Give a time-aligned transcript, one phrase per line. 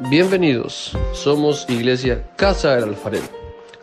[0.00, 3.28] Bienvenidos, somos Iglesia Casa del Alfarero.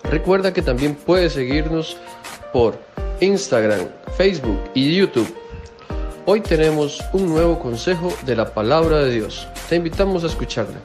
[0.04, 1.98] Recuerda que también puedes seguirnos
[2.52, 2.80] por
[3.22, 5.32] Instagram, Facebook y YouTube.
[6.26, 9.48] Hoy tenemos un nuevo consejo de la palabra de Dios.
[9.70, 10.80] Te invitamos a escucharla.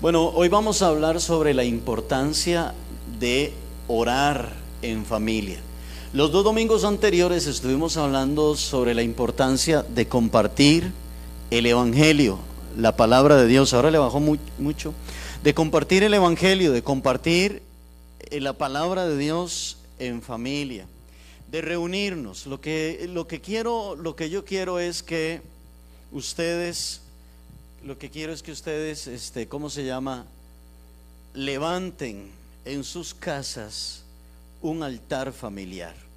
[0.00, 2.72] Bueno, hoy vamos a hablar sobre la importancia
[3.18, 3.52] de
[3.88, 4.50] orar
[4.82, 5.58] en familia.
[6.12, 10.92] Los dos domingos anteriores estuvimos hablando sobre la importancia de compartir
[11.50, 12.38] el Evangelio,
[12.76, 13.74] la palabra de Dios.
[13.74, 14.94] Ahora le bajó mucho.
[15.42, 17.62] De compartir el Evangelio, de compartir
[18.20, 20.86] eh, la palabra de Dios en familia,
[21.50, 22.46] de reunirnos.
[22.46, 25.40] Lo que, lo que quiero, lo que yo quiero es que
[26.12, 27.00] ustedes,
[27.84, 30.26] lo que quiero es que ustedes, este, ¿cómo se llama?
[31.34, 32.30] Levanten
[32.64, 34.04] en sus casas
[34.60, 36.09] un altar familiar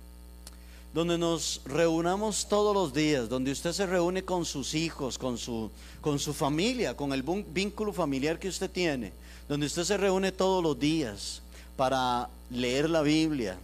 [0.94, 5.72] donde nos reunamos todos los días, donde usted se reúne con sus hijos, con su,
[6.02, 9.12] con su familia, con el vínculo familiar que usted tiene,
[9.50, 11.42] donde usted se reúne todos los días
[11.76, 13.58] para leer la Biblia,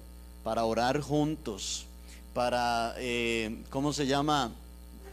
[0.44, 1.86] para orar juntos,
[2.34, 4.52] para, eh, ¿cómo se llama?,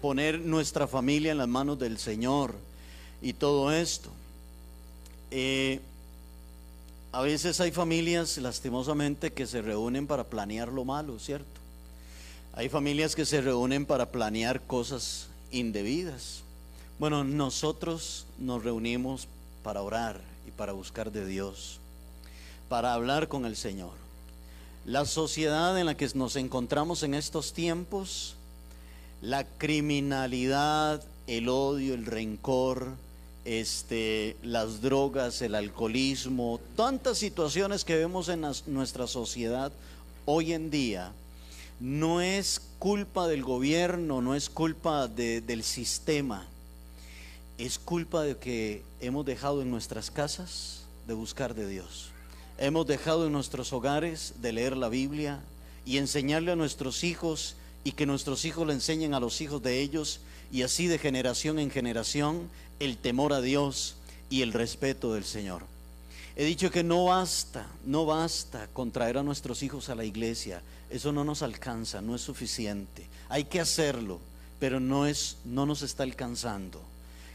[0.00, 2.54] poner nuestra familia en las manos del Señor
[3.20, 4.10] y todo esto.
[5.30, 5.80] Eh,
[7.12, 11.65] a veces hay familias, lastimosamente, que se reúnen para planear lo malo, ¿cierto?
[12.56, 16.40] Hay familias que se reúnen para planear cosas indebidas.
[16.98, 19.28] Bueno, nosotros nos reunimos
[19.62, 21.80] para orar y para buscar de Dios,
[22.70, 23.92] para hablar con el Señor.
[24.86, 28.36] La sociedad en la que nos encontramos en estos tiempos,
[29.20, 32.88] la criminalidad, el odio, el rencor,
[33.44, 39.72] este, las drogas, el alcoholismo, tantas situaciones que vemos en nuestra sociedad
[40.24, 41.12] hoy en día,
[41.80, 46.46] no es culpa del gobierno, no es culpa del sistema,
[47.58, 52.10] es culpa de que hemos dejado en nuestras casas de buscar de Dios.
[52.58, 55.40] Hemos dejado en nuestros hogares de leer la Biblia
[55.84, 59.80] y enseñarle a nuestros hijos y que nuestros hijos le enseñen a los hijos de
[59.80, 60.20] ellos
[60.50, 62.48] y así de generación en generación
[62.80, 63.96] el temor a Dios
[64.30, 65.62] y el respeto del Señor.
[66.38, 70.60] He dicho que no basta, no basta con traer a nuestros hijos a la iglesia.
[70.90, 73.06] Eso no nos alcanza, no es suficiente.
[73.30, 74.20] Hay que hacerlo,
[74.60, 76.82] pero no es no nos está alcanzando.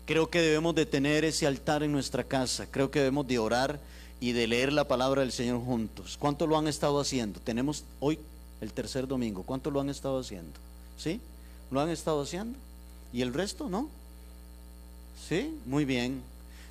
[0.05, 2.67] Creo que debemos de tener ese altar en nuestra casa.
[2.69, 3.79] Creo que debemos de orar
[4.19, 6.15] y de leer la palabra del Señor juntos.
[6.19, 7.39] ¿Cuánto lo han estado haciendo?
[7.39, 8.19] Tenemos hoy
[8.61, 9.41] el tercer domingo.
[9.41, 10.53] ¿Cuánto lo han estado haciendo?
[10.97, 11.19] ¿Sí?
[11.71, 12.57] ¿Lo han estado haciendo?
[13.11, 13.89] ¿Y el resto no?
[15.27, 15.57] ¿Sí?
[15.65, 16.21] Muy bien.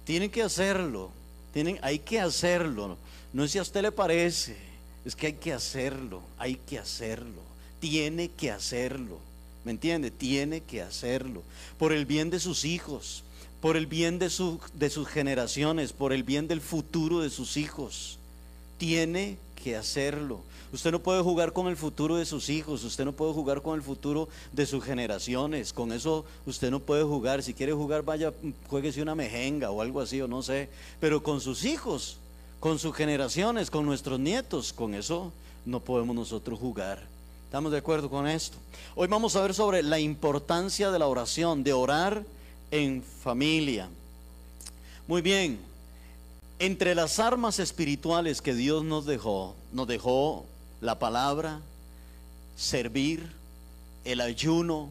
[0.05, 1.11] Tienen que hacerlo.
[1.53, 2.97] Tienen, hay que hacerlo.
[3.33, 4.57] No es si a usted le parece,
[5.05, 7.43] es que hay que hacerlo, hay que hacerlo.
[7.81, 9.19] Tiene que hacerlo.
[9.65, 10.11] ¿Me entiende?
[10.11, 11.43] Tiene que hacerlo.
[11.79, 13.25] Por el bien de sus hijos,
[13.61, 14.31] por el bien de,
[14.75, 18.19] de sus generaciones, por el bien del futuro de sus hijos.
[18.79, 20.43] Tiene que hacerlo.
[20.73, 23.75] Usted no puede jugar con el futuro de sus hijos, usted no puede jugar con
[23.75, 25.73] el futuro de sus generaciones.
[25.73, 27.43] Con eso usted no puede jugar.
[27.43, 28.33] Si quiere jugar, vaya,
[28.69, 30.69] jueguese una mejenga o algo así, o no sé.
[31.01, 32.19] Pero con sus hijos,
[32.61, 35.33] con sus generaciones, con nuestros nietos, con eso
[35.67, 37.03] no podemos nosotros jugar.
[37.47, 38.57] ¿Estamos de acuerdo con esto?
[38.95, 42.23] Hoy vamos a ver sobre la importancia de la oración, de orar
[42.71, 43.89] en familia.
[45.09, 45.59] Muy bien,
[46.61, 50.45] entre las armas espirituales que Dios nos dejó, nos dejó
[50.81, 51.61] la palabra,
[52.57, 53.31] servir,
[54.05, 54.91] el ayuno,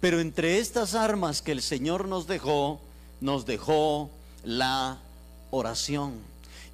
[0.00, 2.80] pero entre estas armas que el Señor nos dejó,
[3.20, 4.10] nos dejó
[4.44, 4.98] la
[5.50, 6.14] oración.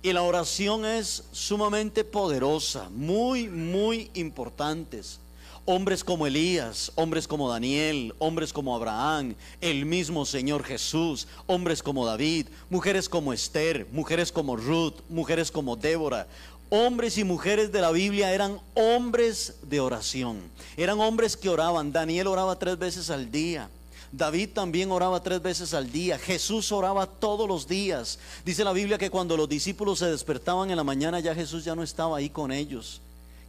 [0.02, 5.18] Y la oración es sumamente poderosa, muy, muy importantes.
[5.66, 12.04] Hombres como Elías, hombres como Daniel, hombres como Abraham, el mismo Señor Jesús, hombres como
[12.04, 16.26] David, mujeres como Esther, mujeres como Ruth, mujeres como Débora,
[16.74, 20.40] hombres y mujeres de la Biblia eran hombres de oración.
[20.76, 21.92] Eran hombres que oraban.
[21.92, 23.70] Daniel oraba tres veces al día.
[24.10, 26.18] David también oraba tres veces al día.
[26.18, 28.18] Jesús oraba todos los días.
[28.44, 31.76] Dice la Biblia que cuando los discípulos se despertaban en la mañana ya Jesús ya
[31.76, 33.00] no estaba ahí con ellos.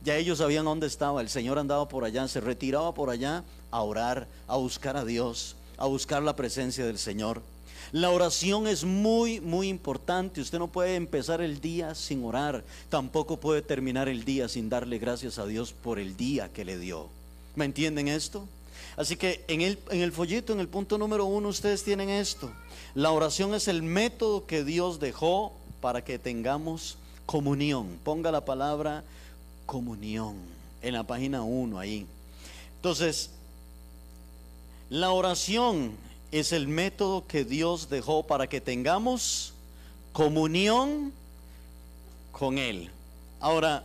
[0.03, 1.19] Ya ellos sabían dónde estaba.
[1.19, 5.55] El Señor andaba por allá, se retiraba por allá a orar, a buscar a Dios,
[5.77, 7.41] a buscar la presencia del Señor.
[7.95, 10.41] La oración es muy, muy importante.
[10.41, 12.65] Usted no puede empezar el día sin orar.
[12.89, 16.77] Tampoco puede terminar el día sin darle gracias a Dios por el día que le
[16.77, 17.07] dio.
[17.55, 18.49] ¿Me entienden esto?
[18.97, 22.51] Así que en el, folleto, en el punto número uno, ustedes tienen esto.
[22.95, 27.97] La oración es el método que Dios dejó para que tengamos comunión.
[28.03, 29.05] Ponga la palabra
[29.65, 30.35] comunión
[30.81, 32.05] en la página uno ahí.
[32.75, 33.29] Entonces,
[34.89, 35.93] la oración
[36.31, 39.53] es el método que Dios dejó para que tengamos
[40.11, 41.13] comunión
[42.31, 42.89] con Él.
[43.39, 43.83] Ahora,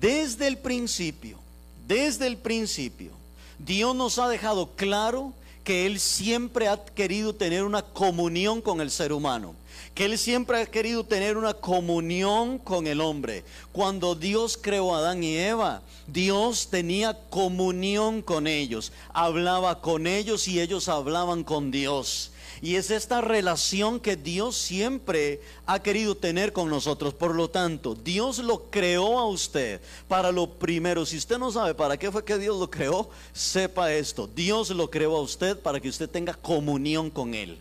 [0.00, 1.38] desde el principio,
[1.86, 3.10] desde el principio,
[3.58, 5.32] Dios nos ha dejado claro
[5.68, 9.54] que Él siempre ha querido tener una comunión con el ser humano
[9.94, 13.44] que Él siempre ha querido tener una comunión con el hombre.
[13.72, 20.46] Cuando Dios creó a Adán y Eva, Dios tenía comunión con ellos, hablaba con ellos
[20.46, 22.30] y ellos hablaban con Dios.
[22.60, 27.14] Y es esta relación que Dios siempre ha querido tener con nosotros.
[27.14, 31.06] Por lo tanto, Dios lo creó a usted para lo primero.
[31.06, 34.28] Si usted no sabe para qué fue que Dios lo creó, sepa esto.
[34.34, 37.58] Dios lo creó a usted para que usted tenga comunión con Él.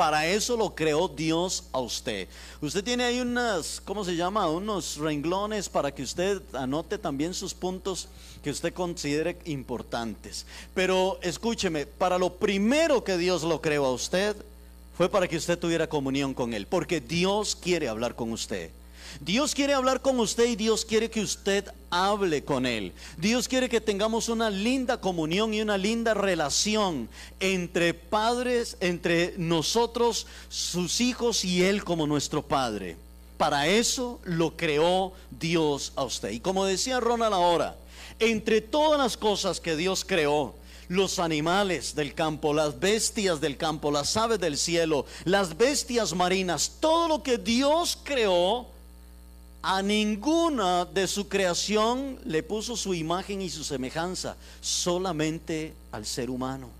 [0.00, 2.26] Para eso lo creó Dios a usted.
[2.62, 4.48] Usted tiene ahí unas, ¿cómo se llama?
[4.48, 8.08] Unos renglones para que usted anote también sus puntos
[8.42, 10.46] que usted considere importantes.
[10.74, 14.36] Pero escúcheme, para lo primero que Dios lo creó a usted
[14.96, 18.70] fue para que usted tuviera comunión con Él, porque Dios quiere hablar con usted.
[19.18, 22.92] Dios quiere hablar con usted y Dios quiere que usted hable con Él.
[23.16, 27.08] Dios quiere que tengamos una linda comunión y una linda relación
[27.40, 32.96] entre padres, entre nosotros, sus hijos y Él como nuestro Padre.
[33.36, 36.30] Para eso lo creó Dios a usted.
[36.30, 37.76] Y como decía Ronald ahora,
[38.20, 40.54] entre todas las cosas que Dios creó,
[40.88, 46.72] los animales del campo, las bestias del campo, las aves del cielo, las bestias marinas,
[46.80, 48.66] todo lo que Dios creó,
[49.62, 56.30] a ninguna de su creación le puso su imagen y su semejanza, solamente al ser
[56.30, 56.70] humano.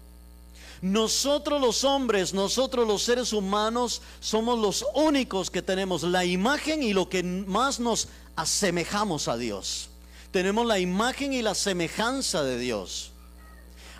[0.80, 6.94] Nosotros los hombres, nosotros los seres humanos, somos los únicos que tenemos la imagen y
[6.94, 9.89] lo que más nos asemejamos a Dios.
[10.30, 13.12] Tenemos la imagen y la semejanza de Dios.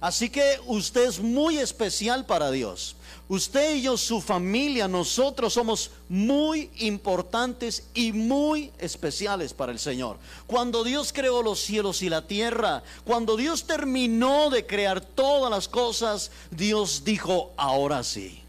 [0.00, 2.96] Así que usted es muy especial para Dios.
[3.28, 10.16] Usted y yo, su familia, nosotros somos muy importantes y muy especiales para el Señor.
[10.46, 15.68] Cuando Dios creó los cielos y la tierra, cuando Dios terminó de crear todas las
[15.68, 18.42] cosas, Dios dijo, ahora sí,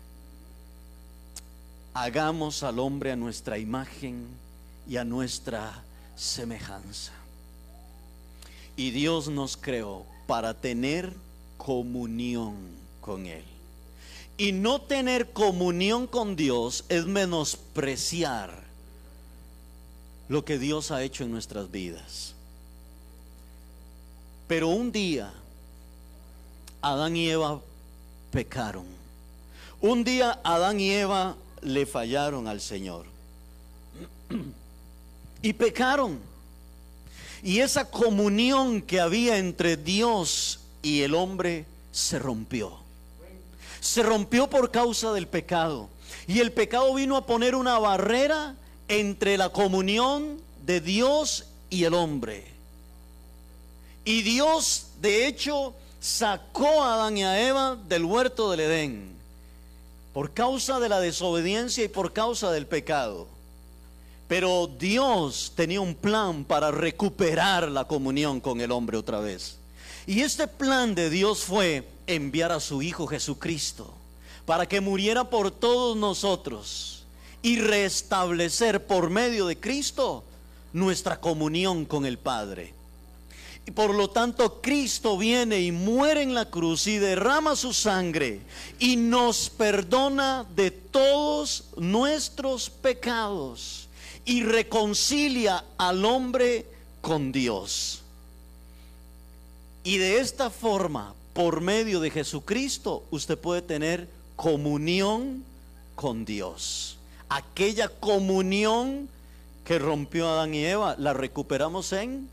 [1.93, 4.25] hagamos al hombre a nuestra imagen
[4.87, 5.83] y a nuestra
[6.15, 7.20] semejanza.
[8.81, 11.13] Y Dios nos creó para tener
[11.55, 12.55] comunión
[12.99, 13.43] con Él.
[14.39, 18.63] Y no tener comunión con Dios es menospreciar
[20.29, 22.33] lo que Dios ha hecho en nuestras vidas.
[24.47, 25.31] Pero un día
[26.81, 27.61] Adán y Eva
[28.31, 28.87] pecaron.
[29.79, 33.05] Un día Adán y Eva le fallaron al Señor.
[35.43, 36.30] Y pecaron.
[37.43, 42.81] Y esa comunión que había entre Dios y el hombre se rompió
[43.81, 45.89] se rompió por causa del pecado.
[46.27, 48.55] Y el pecado vino a poner una barrera
[48.87, 52.45] entre la comunión de Dios y el hombre.
[54.05, 59.11] Y Dios, de hecho, sacó a Adán y a Eva del huerto del Edén
[60.13, 63.27] por causa de la desobediencia y por causa del pecado.
[64.31, 69.57] Pero Dios tenía un plan para recuperar la comunión con el hombre otra vez.
[70.07, 73.93] Y este plan de Dios fue enviar a su Hijo Jesucristo
[74.45, 77.03] para que muriera por todos nosotros
[77.41, 80.23] y restablecer por medio de Cristo
[80.71, 82.73] nuestra comunión con el Padre.
[83.65, 88.39] Y por lo tanto Cristo viene y muere en la cruz y derrama su sangre
[88.79, 93.80] y nos perdona de todos nuestros pecados
[94.25, 96.65] y reconcilia al hombre
[97.01, 98.01] con Dios.
[99.83, 105.43] Y de esta forma, por medio de Jesucristo, usted puede tener comunión
[105.95, 106.97] con Dios.
[107.29, 109.09] Aquella comunión
[109.65, 112.29] que rompió Adán y Eva, la recuperamos en,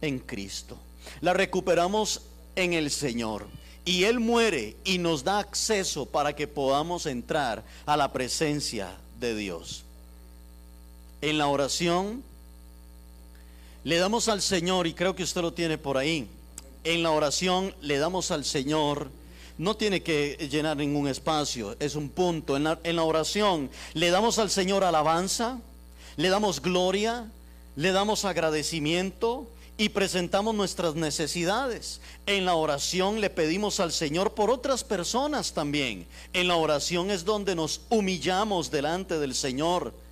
[0.00, 0.76] en Cristo.
[1.20, 2.22] La recuperamos
[2.56, 3.46] en el Señor.
[3.84, 9.34] Y Él muere y nos da acceso para que podamos entrar a la presencia de
[9.36, 9.83] Dios.
[11.24, 12.22] En la oración
[13.82, 16.28] le damos al Señor, y creo que usted lo tiene por ahí,
[16.84, 19.08] en la oración le damos al Señor,
[19.56, 22.58] no tiene que llenar ningún espacio, es un punto.
[22.58, 25.60] En la, oración le damos al Señor alabanza,
[26.16, 27.24] le damos gloria,
[27.74, 32.02] le damos agradecimiento y presentamos nuestras necesidades.
[32.26, 36.06] En la oración le pedimos al Señor por otras personas también.
[36.34, 40.03] En la oración es donde nos humillamos delante del Señor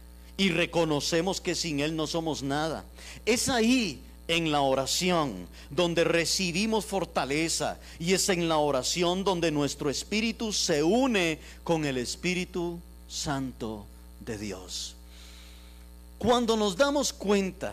[0.43, 2.85] y reconocemos que sin Él no somos nada.
[3.25, 9.89] Es ahí en la oración donde recibimos fortaleza y es en la oración donde nuestro
[9.89, 13.87] espíritu se une con el Espíritu Santo
[14.19, 14.97] de Dios.
[16.19, 17.73] Cuando nos damos cuenta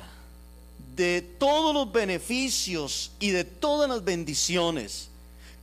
[0.96, 5.10] de todos los beneficios y de todas las bendiciones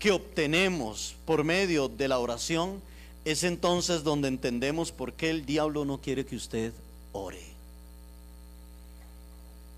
[0.00, 2.82] que obtenemos por medio de la oración,
[3.24, 6.72] es entonces donde entendemos por qué el diablo no quiere que usted
[7.16, 7.56] ore.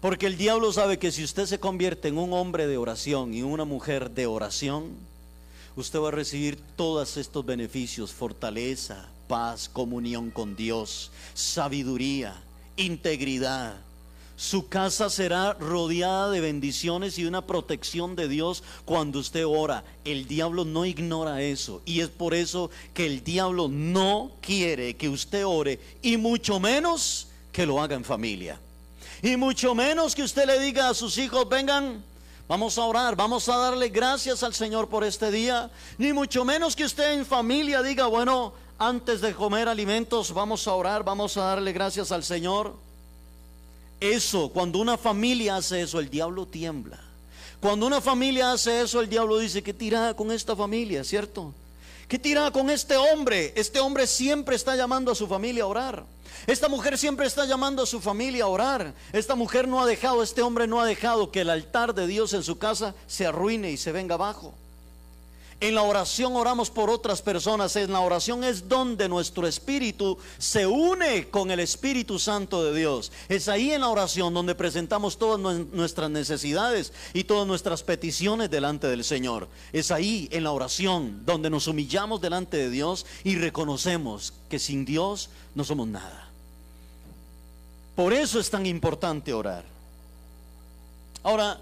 [0.00, 3.42] Porque el diablo sabe que si usted se convierte en un hombre de oración y
[3.42, 4.92] una mujer de oración,
[5.74, 12.40] usted va a recibir todos estos beneficios, fortaleza, paz, comunión con Dios, sabiduría,
[12.76, 13.76] integridad.
[14.36, 19.82] Su casa será rodeada de bendiciones y una protección de Dios cuando usted ora.
[20.04, 21.82] El diablo no ignora eso.
[21.84, 27.27] Y es por eso que el diablo no quiere que usted ore y mucho menos
[27.58, 28.56] que lo haga en familia.
[29.20, 32.04] Y mucho menos que usted le diga a sus hijos, vengan,
[32.46, 35.68] vamos a orar, vamos a darle gracias al Señor por este día.
[35.96, 40.72] Ni mucho menos que usted en familia diga, bueno, antes de comer alimentos vamos a
[40.72, 42.76] orar, vamos a darle gracias al Señor.
[43.98, 47.00] Eso, cuando una familia hace eso, el diablo tiembla.
[47.58, 51.52] Cuando una familia hace eso, el diablo dice, ¿qué tirada con esta familia, cierto?
[52.08, 53.52] ¿Qué tirada con este hombre?
[53.54, 56.04] Este hombre siempre está llamando a su familia a orar.
[56.46, 58.94] Esta mujer siempre está llamando a su familia a orar.
[59.12, 62.32] Esta mujer no ha dejado, este hombre no ha dejado que el altar de Dios
[62.32, 64.54] en su casa se arruine y se venga abajo.
[65.60, 67.74] En la oración oramos por otras personas.
[67.74, 73.10] En la oración es donde nuestro espíritu se une con el Espíritu Santo de Dios.
[73.28, 78.86] Es ahí en la oración donde presentamos todas nuestras necesidades y todas nuestras peticiones delante
[78.86, 79.48] del Señor.
[79.72, 84.84] Es ahí en la oración donde nos humillamos delante de Dios y reconocemos que sin
[84.84, 86.28] Dios no somos nada.
[87.96, 89.64] Por eso es tan importante orar.
[91.24, 91.60] Ahora,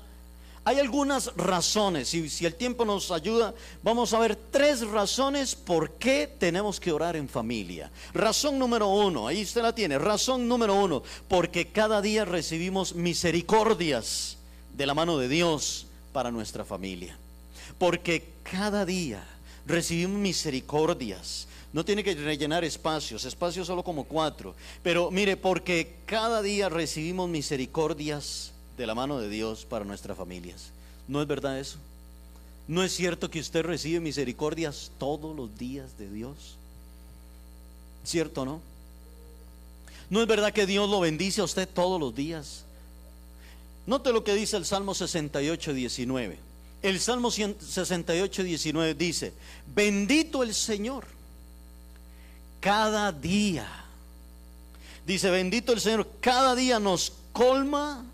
[0.67, 3.55] hay algunas razones, y si el tiempo nos ayuda,
[3.85, 7.89] vamos a ver tres razones por qué tenemos que orar en familia.
[8.13, 14.39] Razón número uno, ahí usted la tiene, razón número uno, porque cada día recibimos misericordias
[14.77, 17.17] de la mano de Dios para nuestra familia.
[17.79, 19.25] Porque cada día
[19.67, 21.47] recibimos misericordias.
[21.73, 24.57] No tiene que rellenar espacios, espacios solo como cuatro.
[24.83, 30.71] Pero mire, porque cada día recibimos misericordias de la mano de Dios para nuestras familias.
[31.09, 31.79] ¿No es verdad eso?
[32.69, 36.57] ¿No es cierto que usted recibe misericordias todos los días de Dios?
[38.05, 38.61] ¿Cierto no?
[40.11, 42.65] ¿No es verdad que Dios lo bendice a usted todos los días?
[43.87, 46.39] Note lo que dice el Salmo 68, 19.
[46.83, 49.33] El Salmo 68, 19 dice,
[49.75, 51.05] bendito el Señor
[52.61, 53.69] cada día.
[55.07, 58.05] Dice, bendito el Señor, cada día nos colma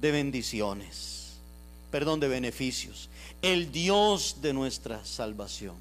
[0.00, 1.34] de bendiciones,
[1.90, 3.08] perdón, de beneficios,
[3.42, 5.74] el Dios de nuestra salvación.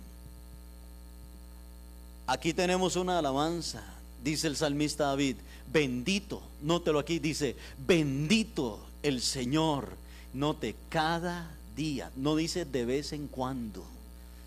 [2.27, 3.83] Aquí tenemos una alabanza,
[4.23, 5.37] dice el salmista David,
[5.71, 7.55] bendito, nótelo aquí, dice,
[7.87, 9.89] bendito el Señor,
[10.33, 13.83] note, cada día, no dice de vez en cuando,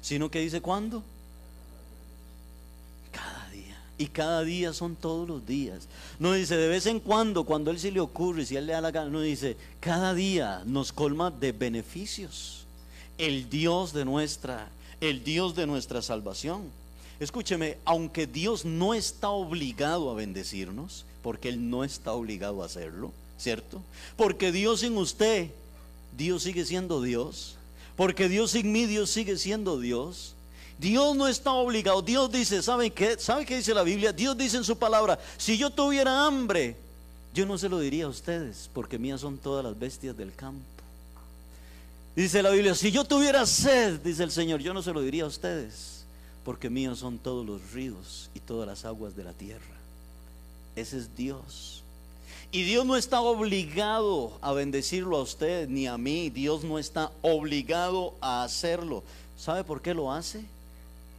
[0.00, 1.02] sino que dice cuándo,
[3.98, 5.88] y cada día son todos los días.
[6.18, 8.80] No dice de vez en cuando, cuando Él se le ocurre, si Él le da
[8.80, 9.10] la gana.
[9.10, 12.64] No dice, cada día nos colma de beneficios.
[13.18, 14.68] El Dios de nuestra,
[15.00, 16.62] el Dios de nuestra salvación.
[17.20, 23.12] Escúcheme, aunque Dios no está obligado a bendecirnos, porque Él no está obligado a hacerlo,
[23.38, 23.80] ¿cierto?
[24.16, 25.50] Porque Dios sin usted,
[26.16, 27.56] Dios sigue siendo Dios.
[27.96, 30.34] Porque Dios sin mí, Dios sigue siendo Dios.
[30.82, 32.02] Dios no está obligado.
[32.02, 33.16] Dios dice, ¿saben qué?
[33.16, 34.12] ¿Sabe qué dice la Biblia?
[34.12, 36.76] Dios dice en su palabra, si yo tuviera hambre,
[37.32, 40.60] yo no se lo diría a ustedes, porque mías son todas las bestias del campo.
[42.16, 45.22] Dice la Biblia, si yo tuviera sed, dice el Señor, yo no se lo diría
[45.22, 46.04] a ustedes,
[46.44, 49.76] porque míos son todos los ríos y todas las aguas de la tierra.
[50.74, 51.84] Ese es Dios.
[52.50, 56.28] Y Dios no está obligado a bendecirlo a usted ni a mí.
[56.28, 59.04] Dios no está obligado a hacerlo.
[59.38, 60.44] ¿Sabe por qué lo hace?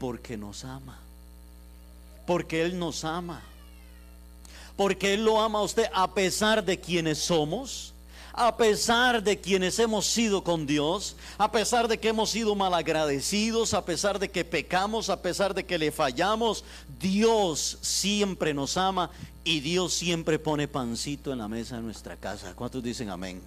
[0.04, 1.00] Porque nos ama.
[2.28, 3.42] Porque Él nos ama.
[4.76, 7.94] Porque Él lo ama a usted a pesar de quienes somos.
[8.34, 13.74] A pesar de quienes hemos sido con Dios, a pesar de que hemos sido malagradecidos,
[13.74, 16.66] a pesar de que pecamos, a pesar de que le fallamos,
[17.00, 19.10] Dios siempre nos ama
[19.46, 22.54] y Dios siempre pone pancito en la mesa de nuestra casa.
[22.56, 23.42] ¿Cuántos dicen amén?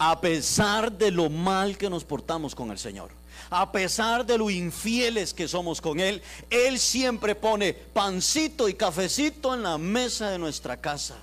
[0.00, 3.21] A pesar de lo mal que nos portamos con el Señor
[3.54, 9.52] a pesar de lo infieles que somos con Él, Él siempre pone pancito y cafecito
[9.54, 11.16] en la mesa de nuestra casa.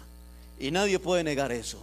[0.60, 1.80] Y nadie puede negar eso.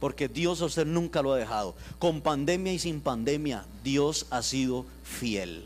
[0.00, 1.76] porque Dios a usted nunca lo ha dejado.
[2.00, 5.62] Con pandemia y sin pandemia, Dios ha sido fiel.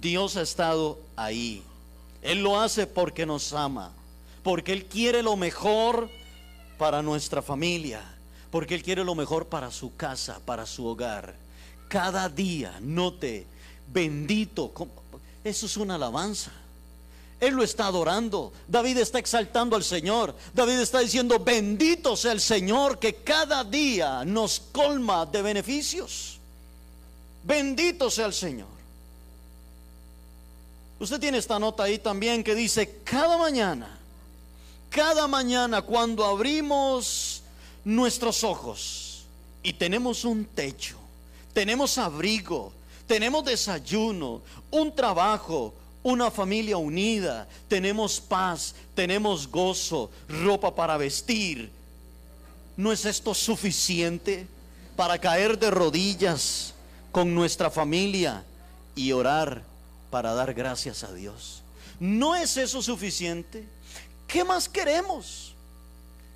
[0.00, 1.60] Dios ha estado ahí.
[2.22, 3.90] Él lo hace porque nos ama,
[4.44, 6.08] porque Él quiere lo mejor
[6.78, 8.04] para nuestra familia,
[8.52, 11.34] porque Él quiere lo mejor para su casa, para su hogar.
[11.92, 13.46] Cada día, note,
[13.92, 14.72] bendito,
[15.44, 16.50] eso es una alabanza.
[17.38, 18.50] Él lo está adorando.
[18.66, 20.34] David está exaltando al Señor.
[20.54, 26.38] David está diciendo, bendito sea el Señor que cada día nos colma de beneficios.
[27.44, 28.72] Bendito sea el Señor.
[30.98, 33.98] Usted tiene esta nota ahí también que dice, cada mañana,
[34.88, 37.42] cada mañana cuando abrimos
[37.84, 39.24] nuestros ojos
[39.62, 41.01] y tenemos un techo,
[41.52, 42.72] tenemos abrigo,
[43.06, 51.70] tenemos desayuno, un trabajo, una familia unida, tenemos paz, tenemos gozo, ropa para vestir.
[52.76, 54.46] ¿No es esto suficiente
[54.96, 56.74] para caer de rodillas
[57.12, 58.44] con nuestra familia
[58.96, 59.62] y orar
[60.10, 61.62] para dar gracias a Dios?
[62.00, 63.64] ¿No es eso suficiente?
[64.26, 65.54] ¿Qué más queremos?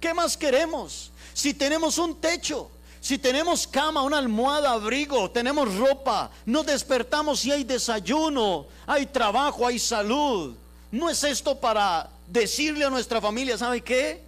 [0.01, 1.11] ¿Qué más queremos?
[1.33, 2.71] Si tenemos un techo,
[3.01, 9.67] si tenemos cama, una almohada, abrigo, tenemos ropa, nos despertamos y hay desayuno, hay trabajo,
[9.67, 10.55] hay salud.
[10.91, 14.23] ¿No es esto para decirle a nuestra familia, ¿sabe qué?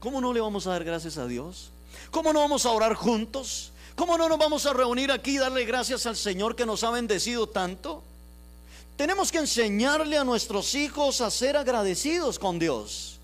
[0.00, 1.70] ¿Cómo no le vamos a dar gracias a Dios?
[2.10, 3.72] ¿Cómo no vamos a orar juntos?
[3.94, 6.90] ¿Cómo no nos vamos a reunir aquí y darle gracias al Señor que nos ha
[6.90, 8.02] bendecido tanto?
[8.96, 13.17] Tenemos que enseñarle a nuestros hijos a ser agradecidos con Dios.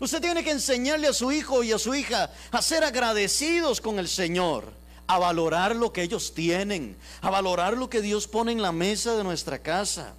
[0.00, 3.98] Usted tiene que enseñarle a su hijo y a su hija a ser agradecidos con
[3.98, 4.72] el Señor,
[5.06, 9.14] a valorar lo que ellos tienen, a valorar lo que Dios pone en la mesa
[9.14, 10.14] de nuestra casa,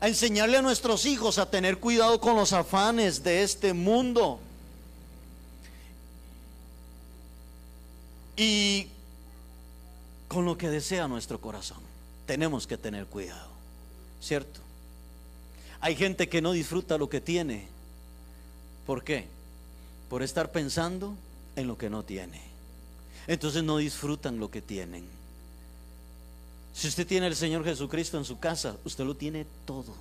[0.00, 4.38] a enseñarle a nuestros hijos a tener cuidado con los afanes de este mundo.
[8.36, 8.88] Y
[10.28, 11.78] con lo que desea nuestro corazón.
[12.26, 13.48] Tenemos que tener cuidado,
[14.22, 14.60] ¿cierto?
[15.80, 17.79] Hay gente que no disfruta lo que tiene
[18.90, 19.24] ¿Por qué?
[20.08, 21.14] Por estar pensando
[21.54, 22.40] en lo que no tiene.
[23.28, 25.04] Entonces no disfrutan lo que tienen.
[26.74, 29.94] Si usted tiene el Señor Jesucristo en su casa, usted lo tiene todo.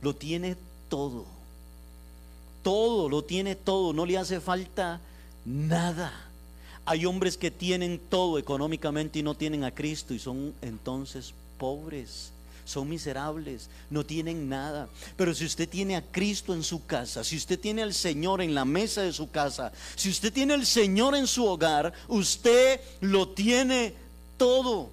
[0.00, 0.56] Lo tiene
[0.88, 1.26] todo.
[2.62, 3.92] Todo, lo tiene todo.
[3.92, 5.02] No le hace falta
[5.44, 6.10] nada.
[6.86, 12.32] Hay hombres que tienen todo económicamente y no tienen a Cristo y son entonces pobres
[12.68, 14.90] son miserables, no tienen nada.
[15.16, 18.54] Pero si usted tiene a Cristo en su casa, si usted tiene al Señor en
[18.54, 23.28] la mesa de su casa, si usted tiene al Señor en su hogar, usted lo
[23.30, 23.94] tiene
[24.36, 24.90] todo.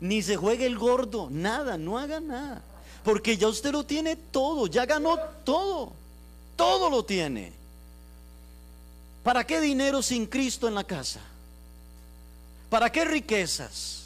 [0.00, 2.62] Ni se juegue el gordo, nada, no haga nada.
[3.04, 5.92] Porque ya usted lo tiene todo, ya ganó todo.
[6.56, 7.52] Todo lo tiene.
[9.22, 11.20] ¿Para qué dinero sin Cristo en la casa?
[12.70, 14.01] ¿Para qué riquezas?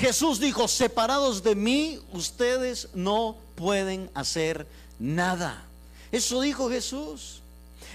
[0.00, 4.66] Jesús dijo, separados de mí, ustedes no pueden hacer
[4.98, 5.62] nada.
[6.10, 7.42] Eso dijo Jesús.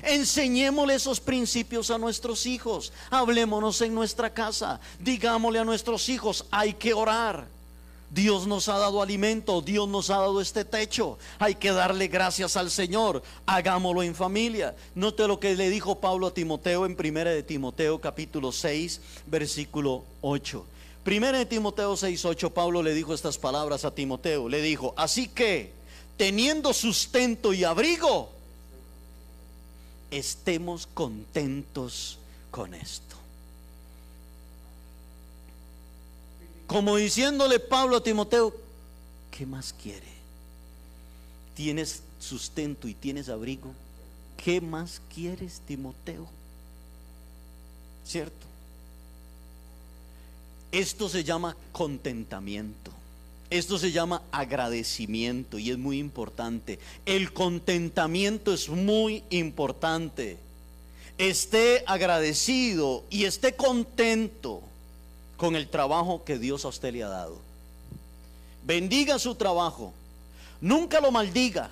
[0.04, 2.94] Enseñémosle esos principios a nuestros hijos.
[3.10, 4.80] Hablémonos en nuestra casa.
[5.00, 7.48] Digámosle a nuestros hijos, hay que orar.
[8.12, 11.18] Dios nos ha dado alimento, Dios nos ha dado este techo.
[11.39, 13.24] Hay que darle gracias al Señor.
[13.48, 14.76] Hagámoslo en familia.
[14.94, 20.04] Note lo que le dijo Pablo a Timoteo en primera de Timoteo capítulo 6, versículo
[20.22, 20.68] 8.
[21.06, 24.50] Primera de Timoteo 6:8, Pablo le dijo estas palabras a Timoteo.
[24.50, 25.72] Le dijo, así que,
[26.18, 28.32] teniendo sustento y abrigo,
[30.10, 32.18] estemos contentos
[32.50, 33.15] con esto.
[36.65, 38.52] Como diciéndole Pablo a Timoteo,
[39.30, 40.08] ¿qué más quiere?
[41.54, 43.72] Tienes sustento y tienes abrigo.
[44.44, 46.28] ¿Qué más quieres, Timoteo?
[48.04, 48.55] ¿Cierto?
[50.76, 52.92] Esto se llama contentamiento.
[53.50, 56.80] Esto se llama agradecimiento y es muy importante.
[57.06, 60.38] El contentamiento es muy importante.
[61.18, 64.64] Esté agradecido y esté contento
[65.38, 67.38] con el trabajo que Dios a usted le ha dado.
[68.66, 69.94] Bendiga su trabajo.
[70.60, 71.72] Nunca lo maldiga.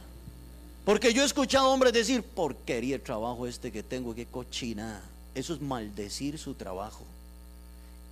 [0.86, 5.02] Porque yo he escuchado hombres decir, porquería el trabajo este que tengo, qué cochina.
[5.36, 7.04] Eso es maldecir su trabajo.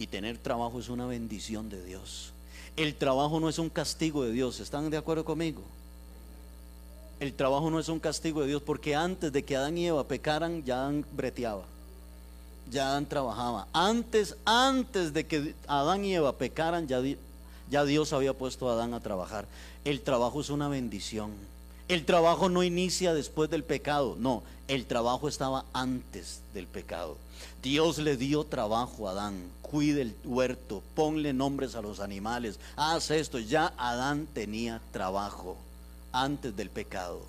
[0.02, 2.32] Y tener trabajo es una bendición de Dios.
[2.76, 4.60] El trabajo no es un castigo de Dios.
[4.60, 5.62] ¿Están de acuerdo conmigo?
[7.20, 10.08] El trabajo no es un castigo de Dios porque antes de que Adán y Eva
[10.08, 11.66] pecaran, ya Adán breteaba.
[12.72, 13.68] Ya Adán trabajaba.
[13.74, 17.00] Antes, antes de que Adán y Eva pecaran, ya,
[17.70, 19.46] ya Dios había puesto a Adán a trabajar.
[19.86, 21.30] El trabajo es una bendición.
[21.88, 27.18] El trabajo no inicia después del pecado, no, el trabajo estaba antes del pecado.
[27.62, 33.10] Dios le dio trabajo a Adán, cuide el huerto, ponle nombres a los animales, haz
[33.10, 35.58] esto, ya Adán tenía trabajo
[36.12, 37.22] antes del pecado.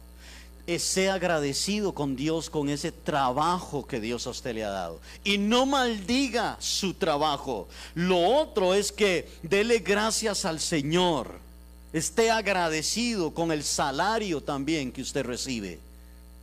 [0.79, 5.01] Sea agradecido con Dios con ese trabajo que Dios a usted le ha dado.
[5.23, 7.69] Y no maldiga su trabajo.
[7.95, 11.35] Lo otro es que dele gracias al Señor.
[11.93, 15.79] Esté agradecido con el salario también que usted recibe.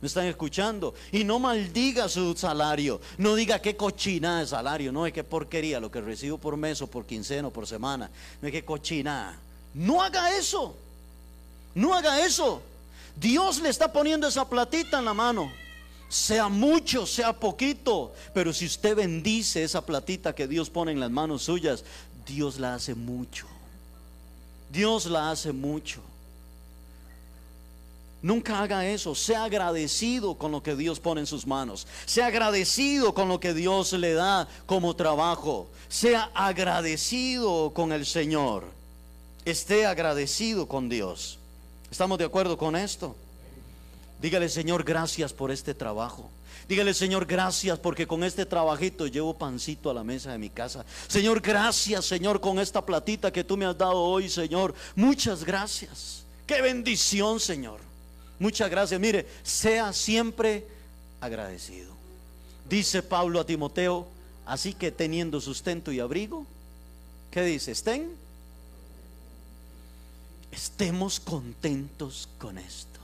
[0.00, 0.94] ¿Me están escuchando?
[1.12, 3.00] Y no maldiga su salario.
[3.18, 4.92] No diga qué cochina de salario.
[4.92, 8.10] No es que porquería lo que recibo por mes o por quincena o por semana.
[8.40, 9.38] No es que cochina.
[9.74, 10.74] No haga eso.
[11.74, 12.62] No haga eso.
[13.14, 15.52] Dios le está poniendo esa platita en la mano.
[16.08, 18.14] Sea mucho, sea poquito.
[18.32, 21.84] Pero si usted bendice esa platita que Dios pone en las manos suyas,
[22.26, 23.46] Dios la hace mucho.
[24.72, 26.00] Dios la hace mucho.
[28.22, 29.14] Nunca haga eso.
[29.14, 31.86] Sea agradecido con lo que Dios pone en sus manos.
[32.04, 35.68] Sea agradecido con lo que Dios le da como trabajo.
[35.88, 38.64] Sea agradecido con el Señor.
[39.44, 41.38] Esté agradecido con Dios.
[41.90, 43.16] ¿Estamos de acuerdo con esto?
[44.20, 46.28] Dígale, Señor, gracias por este trabajo.
[46.68, 50.84] Dígale, Señor, gracias porque con este trabajito llevo pancito a la mesa de mi casa.
[51.08, 54.74] Señor, gracias, Señor, con esta platita que tú me has dado hoy, Señor.
[54.94, 56.24] Muchas gracias.
[56.46, 57.89] Qué bendición, Señor.
[58.40, 59.00] Muchas gracias.
[59.00, 60.66] Mire, sea siempre
[61.20, 61.92] agradecido.
[62.68, 64.08] Dice Pablo a Timoteo,
[64.46, 66.44] así que teniendo sustento y abrigo,
[67.30, 67.70] ¿qué dice?
[67.70, 68.10] Estén
[70.52, 73.00] estemos contentos con esto.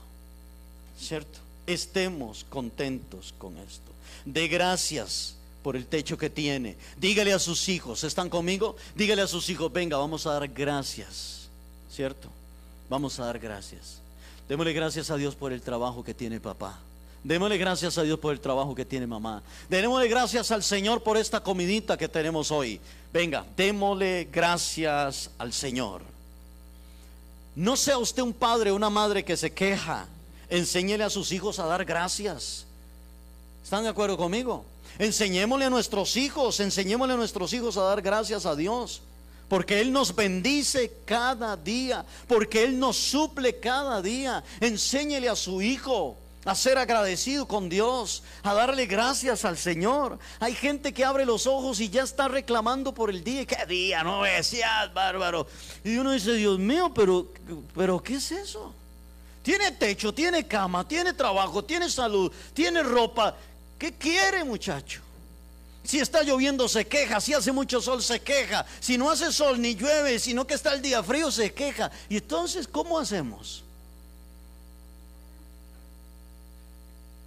[0.99, 1.39] ¿Cierto?
[1.65, 3.91] Estemos contentos con esto.
[4.25, 6.75] De gracias por el techo que tiene.
[6.97, 8.75] Dígale a sus hijos, ¿están conmigo?
[8.95, 11.47] Dígale a sus hijos, venga, vamos a dar gracias.
[11.91, 12.29] ¿Cierto?
[12.89, 14.01] Vamos a dar gracias.
[14.47, 16.79] Démosle gracias a Dios por el trabajo que tiene papá.
[17.23, 19.43] Démosle gracias a Dios por el trabajo que tiene mamá.
[19.69, 22.79] Démosle gracias al Señor por esta comidita que tenemos hoy.
[23.11, 26.01] Venga, démosle gracias al Señor.
[27.55, 30.05] No sea usted un padre o una madre que se queja.
[30.49, 32.65] Enséñele a sus hijos a dar gracias.
[33.63, 34.63] ¿Están de acuerdo conmigo?
[34.97, 39.01] Enseñémosle a nuestros hijos, enseñémosle a nuestros hijos a dar gracias a Dios.
[39.47, 44.43] Porque Él nos bendice cada día, porque Él nos suple cada día.
[44.59, 50.17] Enséñele a su hijo a ser agradecido con Dios, a darle gracias al Señor.
[50.39, 53.45] Hay gente que abre los ojos y ya está reclamando por el día.
[53.45, 54.03] ¿Qué día?
[54.03, 55.47] No decías, bárbaro.
[55.83, 57.27] Y uno dice, Dios mío, pero,
[57.75, 58.73] pero ¿qué es eso?
[59.43, 63.35] Tiene techo, tiene cama, tiene trabajo, tiene salud, tiene ropa.
[63.77, 65.01] ¿Qué quiere, muchacho?
[65.87, 69.61] Si está lloviendo se queja, si hace mucho sol se queja, si no hace sol
[69.61, 71.89] ni llueve, sino que está el día frío se queja.
[72.09, 73.63] Y entonces, ¿cómo hacemos?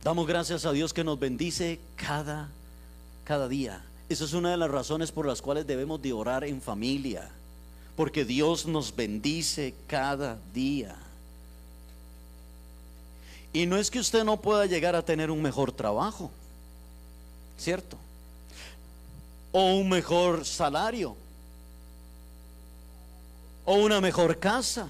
[0.04, 2.50] Damos gracias a Dios que nos bendice cada,
[3.24, 3.82] cada día.
[4.10, 7.30] Esa es una de las razones por las cuales debemos de orar en familia.
[7.96, 10.94] Porque Dios nos bendice cada día.
[13.54, 16.30] Y no es que usted no pueda llegar a tener un mejor trabajo,
[17.58, 17.96] ¿cierto?
[19.52, 21.16] O un mejor salario.
[23.64, 24.88] O una mejor casa.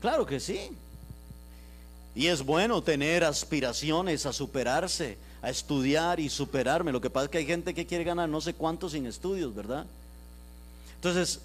[0.00, 0.70] Claro que sí.
[2.14, 6.92] Y es bueno tener aspiraciones a superarse, a estudiar y superarme.
[6.92, 9.54] Lo que pasa es que hay gente que quiere ganar no sé cuánto sin estudios,
[9.54, 9.86] ¿verdad?
[10.96, 11.40] Entonces,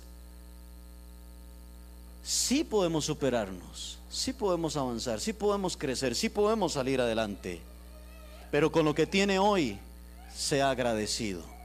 [2.24, 7.62] sí podemos superarnos, sí podemos avanzar, sí podemos crecer, sí podemos salir adelante.
[8.52, 9.80] Pero con lo que tiene hoy,
[10.36, 11.57] sea agradecido.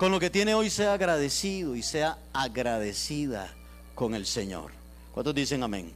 [0.00, 3.52] Con lo que tiene hoy, sea agradecido y sea agradecida
[3.94, 4.70] con el Señor.
[5.12, 5.92] ¿Cuántos dicen amén?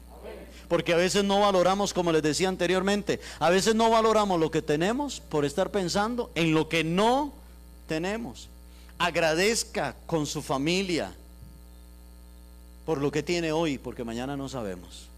[0.68, 4.60] Porque a veces no valoramos, como les decía anteriormente, a veces no valoramos lo que
[4.60, 7.32] tenemos por estar pensando en lo que no
[7.88, 8.50] tenemos.
[8.98, 11.14] Agradezca con su familia
[12.84, 15.08] por lo que tiene hoy, porque mañana no sabemos.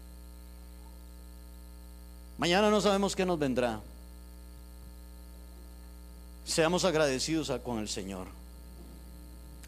[2.37, 3.81] Mañana no sabemos qué nos vendrá.
[6.45, 8.46] Seamos agradecidos con el Señor.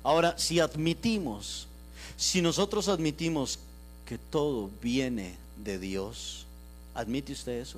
[0.04, 1.68] Ahora, si admitimos,
[2.18, 3.60] si nosotros admitimos
[4.10, 6.48] que todo viene de Dios.
[6.96, 7.78] ¿Admite usted eso?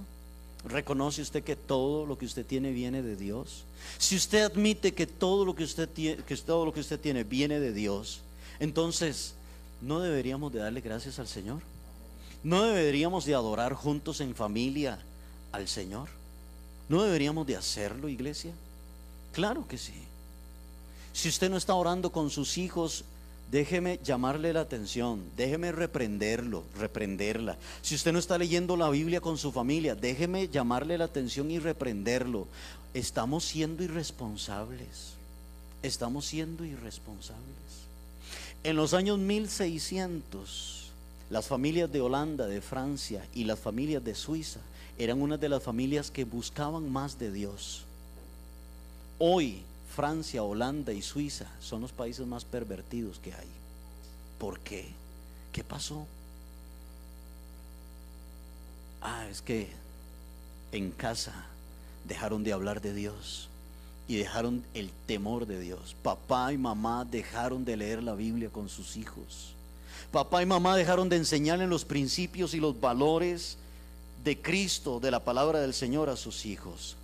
[0.63, 3.63] ¿Reconoce usted que todo lo que usted tiene viene de Dios?
[3.97, 7.25] Si usted admite que todo lo que usted tiene, que todo lo que usted tiene
[7.25, 8.21] viene de Dios,
[8.61, 9.33] entonces
[9.81, 11.61] no deberíamos de darle gracias al Señor.
[12.43, 14.99] No deberíamos de adorar juntos en familia
[15.51, 16.07] al Señor.
[16.87, 18.53] No deberíamos de hacerlo, iglesia.
[19.33, 19.93] Claro que sí.
[21.13, 23.03] Si usted no está orando con sus hijos
[23.51, 27.57] Déjeme llamarle la atención, déjeme reprenderlo, reprenderla.
[27.81, 31.59] Si usted no está leyendo la Biblia con su familia, déjeme llamarle la atención y
[31.59, 32.47] reprenderlo.
[32.93, 35.15] Estamos siendo irresponsables.
[35.83, 37.41] Estamos siendo irresponsables.
[38.63, 40.91] En los años 1600,
[41.29, 44.61] las familias de Holanda, de Francia y las familias de Suiza
[44.97, 47.83] eran una de las familias que buscaban más de Dios.
[49.19, 53.47] Hoy Francia, Holanda y Suiza son los países más pervertidos que hay.
[54.39, 54.87] ¿Por qué?
[55.51, 56.07] ¿Qué pasó?
[59.01, 59.69] Ah, es que
[60.71, 61.45] en casa
[62.05, 63.49] dejaron de hablar de Dios
[64.07, 65.95] y dejaron el temor de Dios.
[66.01, 69.53] Papá y mamá dejaron de leer la Biblia con sus hijos.
[70.11, 73.57] Papá y mamá dejaron de enseñarle los principios y los valores
[74.23, 76.95] de Cristo, de la palabra del Señor a sus hijos.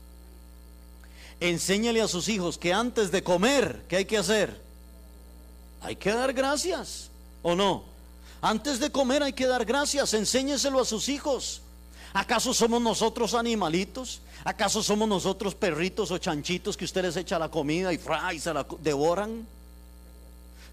[1.39, 4.60] Enséñale a sus hijos que antes de comer, ¿qué hay que hacer?
[5.82, 7.10] Hay que dar gracias,
[7.43, 7.84] ¿o no?
[8.41, 11.62] Antes de comer hay que dar gracias, enséñeselo a sus hijos.
[12.13, 14.21] ¿Acaso somos nosotros animalitos?
[14.43, 18.00] ¿Acaso somos nosotros perritos o chanchitos que ustedes echan la comida y,
[18.34, 19.45] y se la devoran?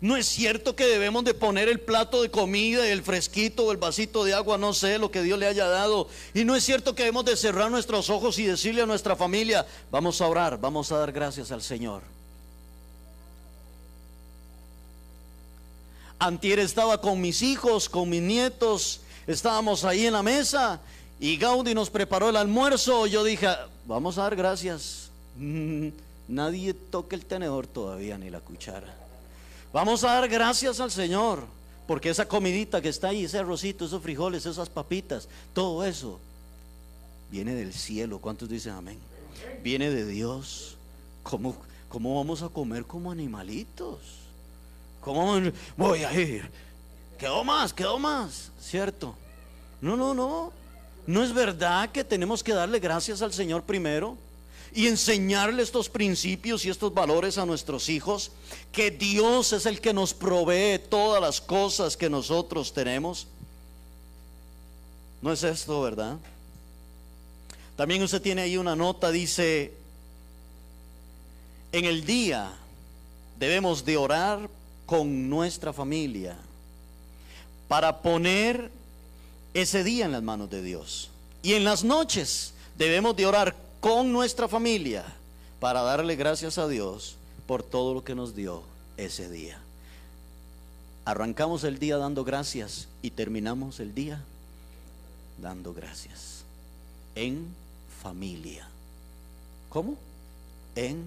[0.01, 3.79] No es cierto que debemos de poner el plato de comida el fresquito o el
[3.79, 6.09] vasito de agua, no sé lo que Dios le haya dado.
[6.35, 9.67] Y no es cierto que debemos de cerrar nuestros ojos y decirle a nuestra familia,
[9.91, 12.03] vamos a orar, vamos a dar gracias al Señor.
[16.19, 20.81] Antier estaba con mis hijos, con mis nietos, estábamos ahí en la mesa
[21.21, 23.07] y Gaudi nos preparó el almuerzo.
[23.07, 23.49] Yo dije,
[23.87, 25.11] vamos a dar gracias.
[26.29, 29.04] Nadie toque el tenedor todavía ni la cuchara.
[29.75, 31.43] Vamos a dar gracias al Señor,
[31.89, 36.21] porque esa comidita que está ahí, ese arrocito, esos frijoles, esas papitas, todo eso
[37.29, 38.21] viene del cielo.
[38.21, 39.01] ¿Cuántos dicen amén?
[39.65, 40.77] Viene de Dios.
[41.25, 41.57] ¿Cómo,
[41.89, 43.99] cómo vamos a comer como animalitos?
[45.01, 45.41] ¿Cómo
[45.77, 46.49] voy a ir?
[47.19, 49.17] Quedó más, quedó más, ¿cierto?
[49.81, 50.53] No, no, no.
[51.05, 54.17] No es verdad que tenemos que darle gracias al Señor primero
[54.75, 58.33] y enseñarle estos principios y estos valores a nuestros hijos,
[58.73, 63.29] que Dios es el que nos provee todas las cosas que nosotros tenemos.
[65.23, 66.17] No es esto, ¿verdad?
[67.77, 69.73] También usted tiene ahí una nota, dice,
[71.71, 72.53] en el día
[73.39, 74.51] debemos de orar
[74.87, 76.37] con nuestra familia
[77.69, 78.71] para poner
[79.55, 81.11] ese día en las manos de Dios.
[81.43, 85.05] Y en las noches debemos de orar con nuestra familia
[85.61, 87.17] para darle gracias a Dios
[87.47, 88.63] por todo lo que nos dio
[88.97, 89.61] ese día.
[91.05, 94.25] Arrancamos el día dando gracias y terminamos el día
[95.37, 96.45] dando gracias.
[97.15, 97.47] En
[98.03, 98.67] familia.
[99.69, 99.99] ¿Cómo?
[100.77, 101.05] En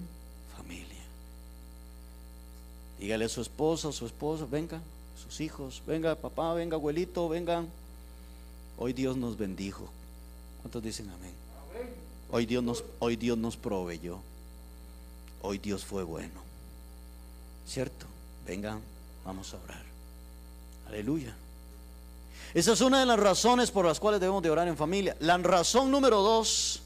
[0.56, 1.02] familia.
[3.00, 4.80] Dígale a su esposa, su esposa, venga,
[5.20, 7.66] sus hijos, venga papá, venga abuelito, vengan.
[8.78, 9.88] Hoy Dios nos bendijo.
[10.62, 11.47] ¿Cuántos dicen amén?
[12.30, 14.18] Hoy Dios nos, hoy Dios nos proveyó.
[15.42, 16.40] Hoy Dios fue bueno.
[17.66, 18.06] ¿Cierto?
[18.46, 18.80] Vengan,
[19.24, 19.82] vamos a orar.
[20.88, 21.34] Aleluya.
[22.54, 25.16] Esa es una de las razones por las cuales debemos de orar en familia.
[25.20, 26.82] La razón número dos,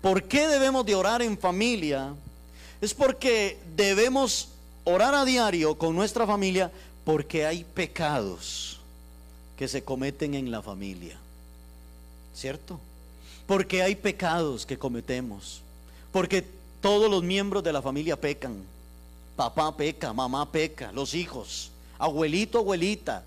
[0.00, 2.14] ¿por qué debemos de orar en familia?
[2.80, 4.48] Es porque debemos
[4.84, 6.70] orar a diario con nuestra familia
[7.04, 8.80] porque hay pecados
[9.56, 11.16] que se cometen en la familia.
[12.34, 12.78] ¿Cierto?
[13.52, 15.60] Porque hay pecados que cometemos.
[16.10, 16.42] Porque
[16.80, 18.64] todos los miembros de la familia pecan.
[19.36, 23.22] Papá peca, mamá peca, los hijos, abuelito, abuelita.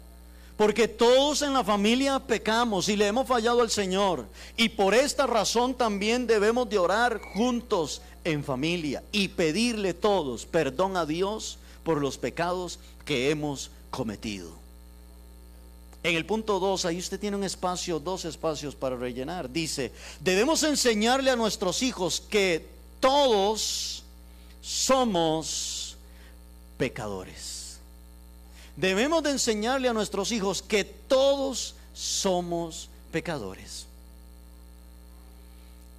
[0.58, 4.26] Porque todos en la familia pecamos y le hemos fallado al Señor.
[4.58, 10.98] Y por esta razón también debemos de orar juntos en familia y pedirle todos perdón
[10.98, 14.65] a Dios por los pecados que hemos cometido.
[16.06, 19.50] En el punto 2, ahí usted tiene un espacio, dos espacios para rellenar.
[19.50, 22.64] Dice, debemos enseñarle a nuestros hijos que
[23.00, 24.04] todos
[24.62, 25.98] somos
[26.78, 27.80] pecadores.
[28.76, 33.88] Debemos de enseñarle a nuestros hijos que todos somos pecadores.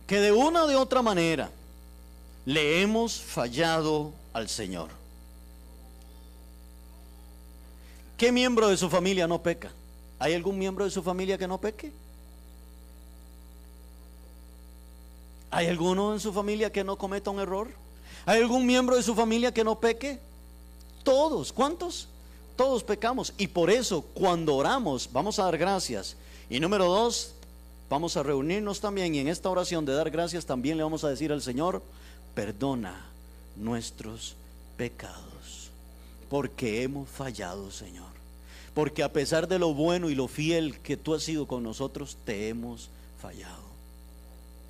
[0.07, 1.51] Que de una o de otra manera
[2.45, 4.91] le hemos fallado al Señor.
[8.17, 9.73] ¿Qué miembro de su familia no peca?
[10.19, 11.93] ¿Hay algún miembro de su familia que no peque?
[15.51, 17.69] ¿Hay alguno en su familia que no cometa un error?
[18.25, 20.19] ¿Hay algún miembro de su familia que no peque?
[21.05, 22.09] Todos, ¿cuántos?
[22.57, 23.33] Todos pecamos.
[23.39, 26.17] Y por eso cuando oramos vamos a dar gracias.
[26.51, 27.33] Y número dos,
[27.89, 31.09] vamos a reunirnos también y en esta oración de dar gracias también le vamos a
[31.09, 31.83] decir al Señor,
[32.35, 33.07] perdona
[33.57, 34.35] nuestros
[34.77, 35.71] pecados.
[36.29, 38.16] porque hemos fallado, Señor.
[38.77, 42.19] Porque a pesar de lo bueno y lo fiel que tú has sido con nosotros,
[42.27, 43.63] te hemos fallado.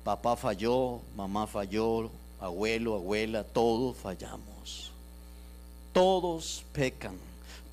[0.05, 4.91] Papá falló, mamá falló, abuelo, abuela, todos fallamos.
[5.91, 7.17] Todos pecan.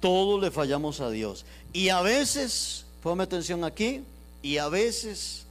[0.01, 1.45] Todos le fallamos a Dios.
[1.73, 4.03] Y a veces, ponme atención aquí,
[4.43, 5.47] y a veces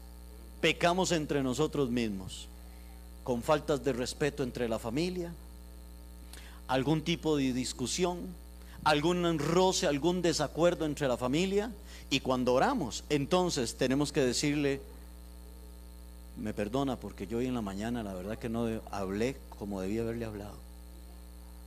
[0.59, 2.49] pecamos entre nosotros mismos,
[3.23, 5.33] con faltas de respeto entre la familia,
[6.67, 8.42] algún tipo de discusión,
[8.83, 11.71] algún roce, algún desacuerdo entre la familia.
[12.09, 14.81] Y cuando oramos, entonces tenemos que decirle,
[16.37, 20.01] me perdona porque yo hoy en la mañana la verdad que no hablé como debía
[20.01, 20.55] haberle hablado.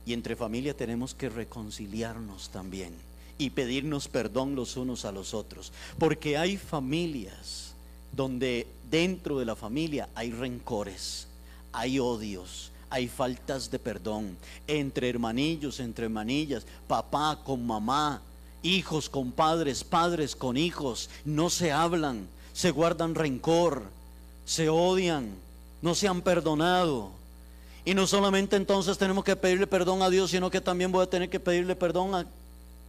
[0.05, 2.93] Y entre familia tenemos que reconciliarnos también
[3.37, 5.73] y pedirnos perdón los unos a los otros.
[5.99, 7.73] Porque hay familias
[8.13, 11.27] donde dentro de la familia hay rencores,
[11.73, 18.21] hay odios, hay faltas de perdón entre hermanillos, entre hermanillas, papá con mamá,
[18.63, 23.83] hijos con padres, padres con hijos, no se hablan, se guardan rencor,
[24.45, 25.35] se odian,
[25.81, 27.11] no se han perdonado.
[27.83, 31.09] Y no solamente entonces tenemos que pedirle perdón a Dios, sino que también voy a
[31.09, 32.25] tener que pedirle perdón a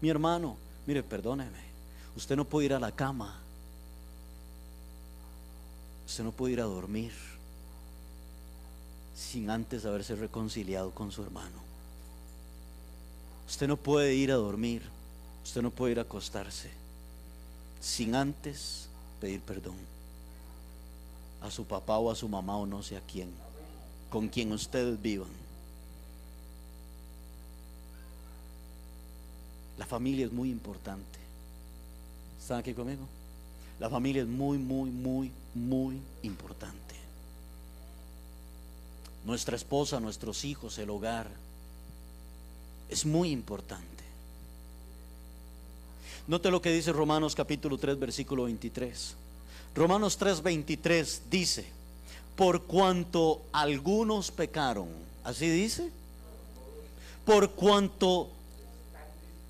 [0.01, 0.57] mi hermano.
[0.87, 1.69] Mire, perdóneme,
[2.17, 3.37] usted no puede ir a la cama,
[6.07, 7.13] usted no puede ir a dormir
[9.19, 11.59] sin antes haberse reconciliado con su hermano.
[13.49, 14.83] Usted no puede ir a dormir,
[15.45, 16.71] usted no puede ir a acostarse
[17.81, 18.89] sin antes
[19.21, 19.77] pedir perdón
[21.41, 23.31] a su papá o a su mamá o no sé a quién,
[24.09, 25.29] con quien ustedes vivan.
[29.79, 31.19] La familia es muy importante.
[32.41, 33.07] ¿Están aquí conmigo?
[33.81, 36.88] La familia es muy, muy, muy, muy importante
[39.29, 41.29] nuestra esposa, nuestros hijos, el hogar.
[42.89, 43.85] Es muy importante.
[46.27, 49.15] Note lo que dice Romanos capítulo 3, versículo 23.
[49.75, 51.67] Romanos 3, 23 dice,
[52.37, 54.89] por cuanto algunos pecaron,
[55.25, 55.91] así dice,
[57.27, 58.31] por cuanto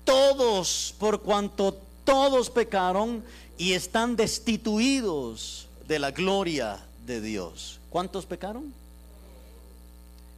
[0.03, 3.23] todos, por cuanto todos pecaron
[3.57, 7.79] y están destituidos de la gloria de Dios.
[7.89, 8.78] ¿Cuántos pecaron?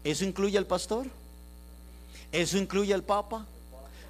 [0.04, 1.08] ¿Eso incluye al pastor?
[2.32, 3.46] ¿Eso incluye al papa?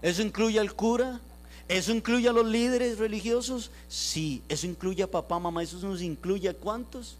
[0.01, 1.19] ¿Eso incluye al cura?
[1.67, 3.71] ¿Eso incluye a los líderes religiosos?
[3.89, 7.15] Sí, eso incluye a papá, mamá, eso nos incluye a cuántos?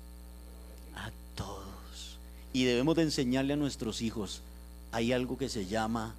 [0.95, 2.17] A todos.
[2.53, 4.41] Y debemos de enseñarle a nuestros hijos,
[4.91, 6.15] hay algo que se llama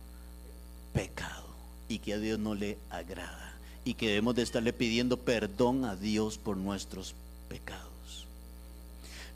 [0.94, 1.44] pecado
[1.88, 5.96] y que a Dios no le agrada y que debemos de estarle pidiendo perdón a
[5.96, 7.14] Dios por nuestros
[7.48, 7.90] pecados.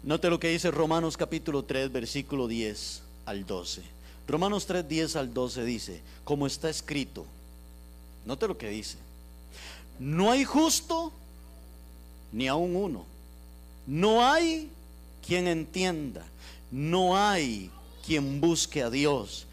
[0.03, 3.83] Note lo que dice Romanos capítulo 3, versículo 10 al 12.
[4.27, 7.25] Romanos 3, 10 al 12 dice, como está escrito,
[8.25, 8.97] note lo que dice,
[9.99, 11.13] no hay justo
[12.33, 13.05] ni aún uno,
[13.87, 14.69] no hay
[15.25, 16.25] quien entienda,
[16.71, 17.71] no hay
[18.05, 19.47] quien busque a Dios,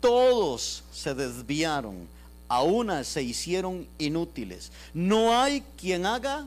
[0.00, 2.06] todos se desviaron,
[2.48, 6.46] a una se hicieron inútiles, no hay quien haga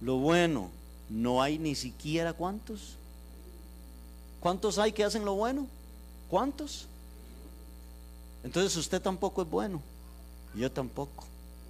[0.00, 0.70] lo bueno,
[1.08, 2.96] no hay ni siquiera cuántos
[4.40, 5.66] ¿Cuántos hay que hacen lo bueno?
[6.28, 6.86] ¿Cuántos?
[8.42, 9.80] Entonces usted tampoco es bueno.
[10.54, 11.24] Yo tampoco.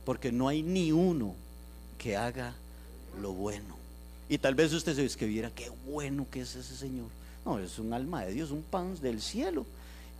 [0.04, 1.34] Porque no hay ni uno
[1.98, 2.54] que haga
[3.20, 3.76] lo bueno.
[4.28, 7.08] Y tal vez usted se escribiera, qué bueno que es ese Señor.
[7.44, 9.66] No, es un alma de Dios, un pan del cielo.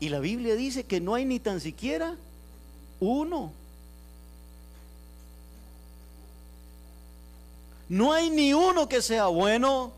[0.01, 2.17] Y la Biblia dice que no hay ni tan siquiera
[2.99, 3.53] uno.
[7.89, 9.93] No hay ni uno que sea bueno.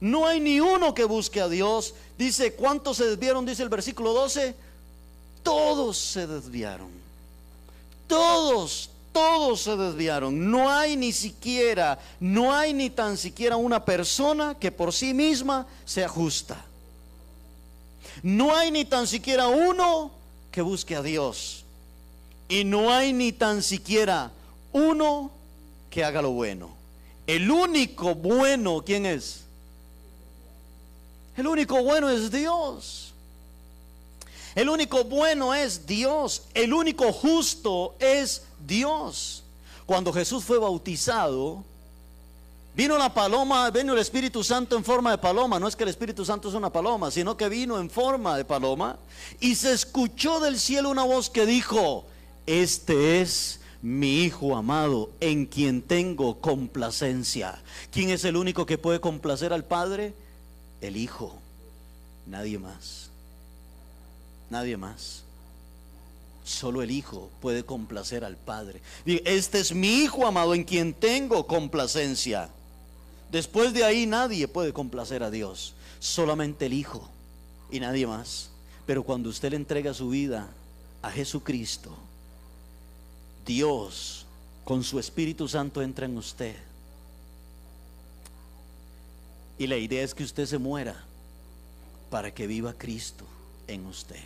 [0.00, 1.94] No hay ni uno que busque a Dios.
[2.16, 3.44] Dice, ¿cuántos se desviaron?
[3.44, 4.54] Dice el versículo 12.
[5.42, 6.90] Todos se desviaron.
[8.06, 10.50] Todos, todos se desviaron.
[10.50, 15.66] No hay ni siquiera, no hay ni tan siquiera una persona que por sí misma
[15.84, 16.64] sea justa.
[18.22, 20.10] No hay ni tan siquiera uno
[20.50, 21.64] que busque a Dios.
[22.48, 24.30] Y no hay ni tan siquiera
[24.72, 25.30] uno
[25.90, 26.70] que haga lo bueno.
[27.26, 29.47] El único bueno, ¿quién es?
[31.38, 33.14] El único bueno es Dios.
[34.56, 36.42] El único bueno es Dios.
[36.52, 39.44] El único justo es Dios.
[39.86, 41.62] Cuando Jesús fue bautizado,
[42.74, 45.60] vino la paloma, vino el Espíritu Santo en forma de paloma.
[45.60, 48.44] No es que el Espíritu Santo es una paloma, sino que vino en forma de
[48.44, 48.98] paloma.
[49.38, 52.04] Y se escuchó del cielo una voz que dijo,
[52.46, 57.62] este es mi Hijo amado, en quien tengo complacencia.
[57.92, 60.14] ¿Quién es el único que puede complacer al Padre?
[60.80, 61.38] El Hijo,
[62.26, 63.10] nadie más.
[64.50, 65.22] Nadie más.
[66.44, 68.80] Solo el Hijo puede complacer al Padre.
[69.04, 72.48] Este es mi Hijo amado en quien tengo complacencia.
[73.30, 75.74] Después de ahí nadie puede complacer a Dios.
[76.00, 77.08] Solamente el Hijo
[77.70, 78.50] y nadie más.
[78.86, 80.48] Pero cuando usted le entrega su vida
[81.02, 81.94] a Jesucristo,
[83.44, 84.24] Dios
[84.64, 86.56] con su Espíritu Santo entra en usted.
[89.58, 91.04] Y la idea es que usted se muera
[92.10, 93.24] para que viva Cristo
[93.66, 94.22] en usted.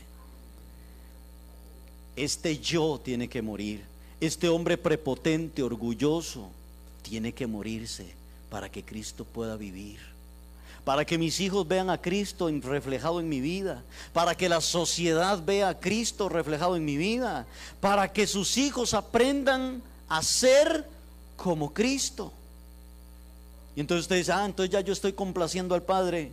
[2.15, 3.83] Este yo tiene que morir.
[4.21, 6.51] Este hombre prepotente, orgulloso,
[7.03, 8.15] tiene que morirse
[8.51, 9.99] para que Cristo pueda vivir.
[10.85, 13.83] Para que mis hijos vean a Cristo reflejado en mi vida.
[14.13, 17.47] Para que la sociedad vea a Cristo reflejado en mi vida.
[17.81, 20.87] Para que sus hijos aprendan a ser
[21.37, 22.33] como Cristo.
[23.75, 26.33] Y entonces usted dice, ah, entonces ya yo estoy complaciendo al Padre.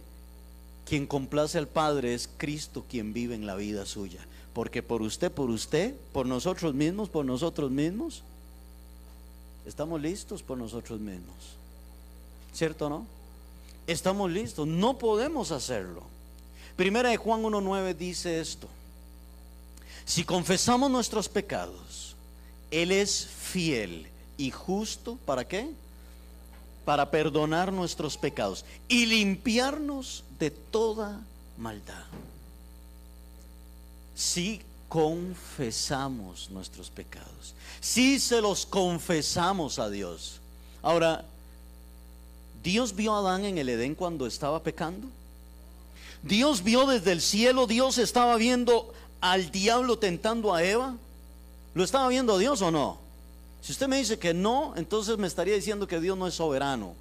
[0.85, 4.19] Quien complace al Padre es Cristo quien vive en la vida suya.
[4.53, 8.23] Porque por usted, por usted, por nosotros mismos, por nosotros mismos,
[9.65, 11.35] estamos listos por nosotros mismos.
[12.53, 13.05] ¿Cierto o no?
[13.87, 16.03] Estamos listos, no podemos hacerlo.
[16.75, 18.67] Primera de Juan 1.9 dice esto.
[20.05, 22.15] Si confesamos nuestros pecados,
[22.71, 25.69] Él es fiel y justo, ¿para qué?
[26.89, 31.21] Para perdonar nuestros pecados y limpiarnos de toda
[31.55, 32.05] maldad
[34.15, 40.39] si confesamos nuestros pecados, si se los confesamos a Dios.
[40.81, 41.25] Ahora,
[42.63, 45.07] ¿Dios vio a Adán en el Edén cuando estaba pecando?
[46.23, 50.95] Dios vio desde el cielo, Dios estaba viendo al diablo tentando a Eva.
[51.75, 53.08] ¿Lo estaba viendo Dios o no?
[53.61, 56.95] Si usted me dice que no, entonces me estaría diciendo que Dios no es soberano.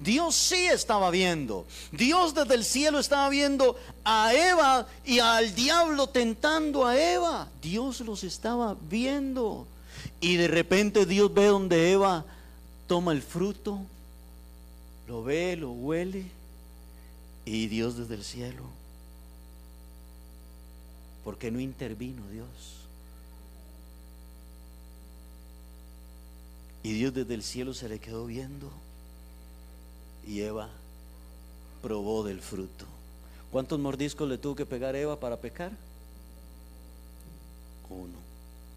[0.00, 1.66] Dios sí estaba viendo.
[1.92, 7.48] Dios desde el cielo estaba viendo a Eva y al diablo tentando a Eva.
[7.62, 9.66] Dios los estaba viendo.
[10.20, 12.24] Y de repente Dios ve donde Eva
[12.86, 13.80] toma el fruto,
[15.08, 16.24] lo ve, lo huele.
[17.44, 18.62] Y Dios desde el cielo.
[21.24, 22.83] Porque no intervino Dios?
[26.84, 28.70] Y Dios desde el cielo se le quedó viendo
[30.26, 30.68] y Eva
[31.82, 32.84] probó del fruto.
[33.50, 35.72] ¿Cuántos mordiscos le tuvo que pegar Eva para pecar?
[37.88, 38.18] Uno.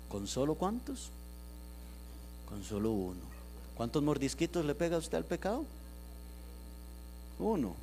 [0.08, 1.10] ¿Con solo cuántos?
[2.48, 3.20] Con solo uno.
[3.76, 5.66] ¿Cuántos mordisquitos le pega usted al pecado?
[7.40, 7.76] Uno.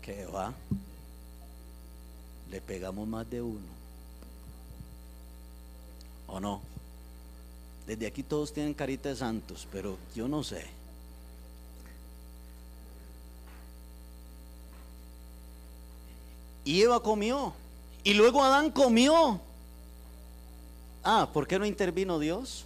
[0.00, 0.54] ¿Qué va?
[2.50, 3.82] Le pegamos más de uno.
[6.26, 6.71] ¿O no?
[7.86, 10.64] Desde aquí todos tienen carita de santos, pero yo no sé.
[16.64, 17.52] Y Eva comió.
[18.04, 19.40] Y luego Adán comió.
[21.04, 22.64] Ah, ¿por qué no intervino Dios?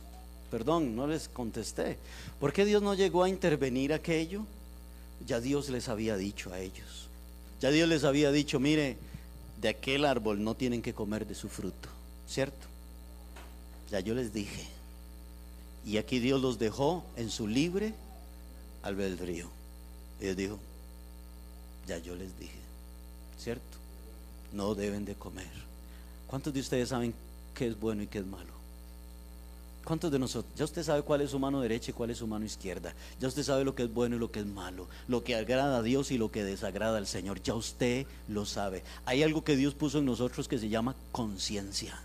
[0.50, 1.96] Perdón, no les contesté.
[2.38, 4.42] ¿Por qué Dios no llegó a intervenir aquello?
[5.26, 7.08] Ya Dios les había dicho a ellos.
[7.60, 8.98] Ya Dios les había dicho, mire,
[9.60, 11.88] de aquel árbol no tienen que comer de su fruto,
[12.28, 12.66] ¿cierto?
[13.90, 14.75] Ya yo les dije.
[15.86, 17.94] Y aquí Dios los dejó en su libre
[18.82, 19.48] albedrío.
[20.20, 20.58] Y Dios dijo,
[21.86, 22.58] ya yo les dije,
[23.38, 23.76] ¿cierto?
[24.52, 25.50] no deben de comer.
[26.26, 27.14] ¿Cuántos de ustedes saben
[27.54, 28.56] qué es bueno y qué es malo?
[29.84, 30.52] ¿Cuántos de nosotros?
[30.56, 32.92] Ya usted sabe cuál es su mano derecha y cuál es su mano izquierda.
[33.20, 34.88] Ya usted sabe lo que es bueno y lo que es malo.
[35.06, 37.40] Lo que agrada a Dios y lo que desagrada al Señor.
[37.40, 38.82] Ya usted lo sabe.
[39.04, 42.00] Hay algo que Dios puso en nosotros que se llama conciencia.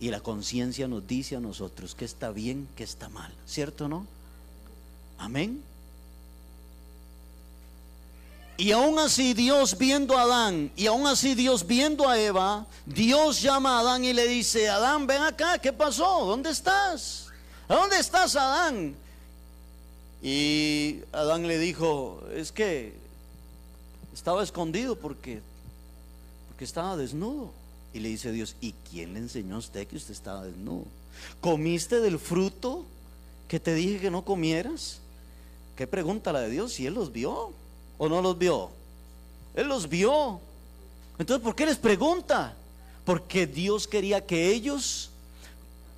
[0.00, 3.32] Y la conciencia nos dice a nosotros que está bien, que está mal.
[3.46, 4.06] ¿Cierto o no?
[5.18, 5.62] Amén.
[8.56, 13.40] Y aún así Dios viendo a Adán, y aún así Dios viendo a Eva, Dios
[13.40, 16.26] llama a Adán y le dice, Adán, ven acá, ¿qué pasó?
[16.26, 17.28] ¿Dónde estás?
[17.68, 18.96] ¿A dónde estás, Adán?
[20.20, 22.94] Y Adán le dijo, es que
[24.12, 25.40] estaba escondido porque,
[26.48, 27.52] porque estaba desnudo.
[27.92, 30.84] Y le dice Dios, ¿y quién le enseñó a usted que usted estaba desnudo?
[31.40, 32.84] ¿Comiste del fruto
[33.48, 35.00] que te dije que no comieras?
[35.76, 37.52] ¿Qué pregunta la de Dios si Él los vio?
[37.96, 38.70] ¿O no los vio?
[39.54, 40.40] Él los vio.
[41.18, 42.54] Entonces, ¿por qué les pregunta?
[43.04, 45.10] Porque Dios quería que ellos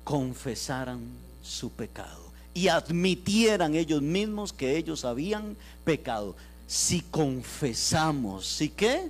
[0.03, 1.01] confesaran
[1.43, 2.21] su pecado
[2.53, 6.35] y admitieran ellos mismos que ellos habían pecado.
[6.67, 9.09] Si confesamos, ¿sí qué?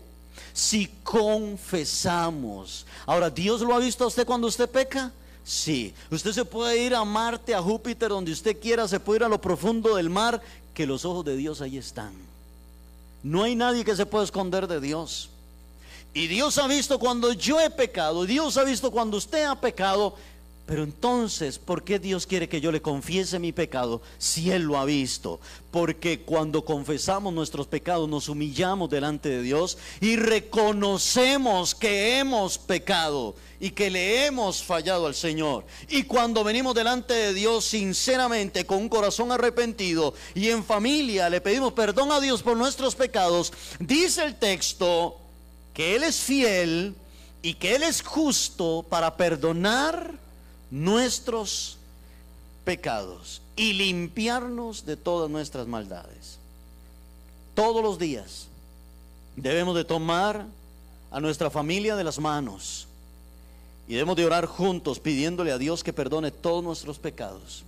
[0.54, 2.86] Si confesamos.
[3.06, 5.12] Ahora, ¿Dios lo ha visto a usted cuando usted peca?
[5.44, 5.94] Sí.
[6.10, 9.30] Usted se puede ir a Marte, a Júpiter, donde usted quiera, se puede ir a
[9.30, 10.42] lo profundo del mar,
[10.74, 12.14] que los ojos de Dios ahí están.
[13.24, 15.30] No hay nadie que se pueda esconder de Dios.
[16.14, 20.16] Y Dios ha visto cuando yo he pecado, Dios ha visto cuando usted ha pecado,
[20.66, 24.78] pero entonces, ¿por qué Dios quiere que yo le confiese mi pecado si Él lo
[24.78, 25.40] ha visto?
[25.70, 33.36] Porque cuando confesamos nuestros pecados nos humillamos delante de Dios y reconocemos que hemos pecado
[33.60, 35.66] y que le hemos fallado al Señor.
[35.90, 41.42] Y cuando venimos delante de Dios sinceramente, con un corazón arrepentido y en familia le
[41.42, 45.18] pedimos perdón a Dios por nuestros pecados, dice el texto
[45.74, 46.96] que Él es fiel
[47.42, 50.22] y que Él es justo para perdonar
[50.72, 51.78] nuestros
[52.64, 56.40] pecados y limpiarnos de todas nuestras maldades.
[57.54, 58.48] Todos los días
[59.36, 60.46] debemos de tomar
[61.12, 62.88] a nuestra familia de las manos
[63.88, 67.64] y debemos de orar juntos pidiéndole a Dios que perdone todos nuestros pecados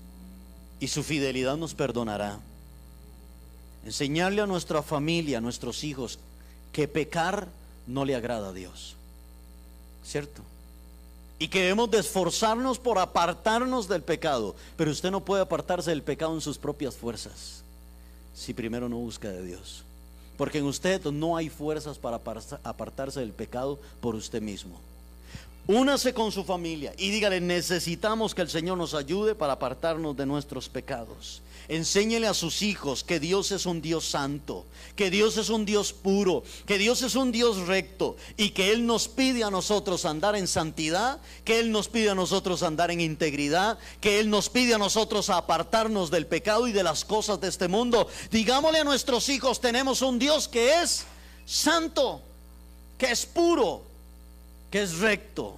[0.79, 2.39] y su fidelidad nos perdonará.
[3.85, 6.19] Enseñarle a nuestra familia, a nuestros hijos,
[6.71, 7.49] que pecar
[7.85, 8.95] no le agrada a Dios.
[10.05, 10.41] ¿Cierto?
[11.39, 14.55] Y que debemos de esforzarnos por apartarnos del pecado.
[14.77, 17.63] Pero usted no puede apartarse del pecado en sus propias fuerzas
[18.33, 19.83] si primero no busca de Dios.
[20.37, 24.79] Porque en usted no hay fuerzas para apartarse del pecado por usted mismo.
[25.67, 30.25] Únase con su familia y dígale, necesitamos que el Señor nos ayude para apartarnos de
[30.25, 31.41] nuestros pecados.
[31.67, 35.93] Enséñele a sus hijos que Dios es un Dios santo, que Dios es un Dios
[35.93, 40.35] puro, que Dios es un Dios recto y que Él nos pide a nosotros andar
[40.35, 44.73] en santidad, que Él nos pide a nosotros andar en integridad, que Él nos pide
[44.73, 48.07] a nosotros apartarnos del pecado y de las cosas de este mundo.
[48.29, 51.05] Digámosle a nuestros hijos, tenemos un Dios que es
[51.45, 52.21] santo,
[52.97, 53.83] que es puro,
[54.69, 55.55] que es recto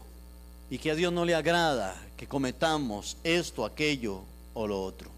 [0.69, 4.21] y que a Dios no le agrada que cometamos esto, aquello
[4.53, 5.14] o lo otro.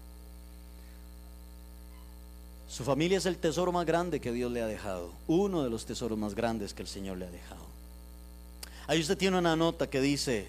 [2.68, 5.10] Su familia es el tesoro más grande que Dios le ha dejado.
[5.26, 7.64] Uno de los tesoros más grandes que el Señor le ha dejado.
[8.86, 10.46] Ahí usted tiene una nota que dice,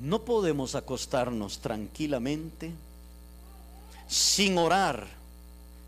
[0.00, 2.72] no podemos acostarnos tranquilamente
[4.08, 5.06] sin orar,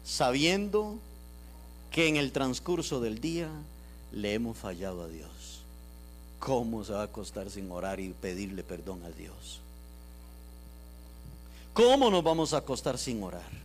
[0.04, 0.98] sabiendo
[1.90, 3.48] que en el transcurso del día
[4.12, 5.30] le hemos fallado a Dios.
[6.38, 9.60] ¿Cómo se va a acostar sin orar y pedirle perdón a Dios?
[11.72, 13.61] ¿Cómo nos vamos a acostar sin orar?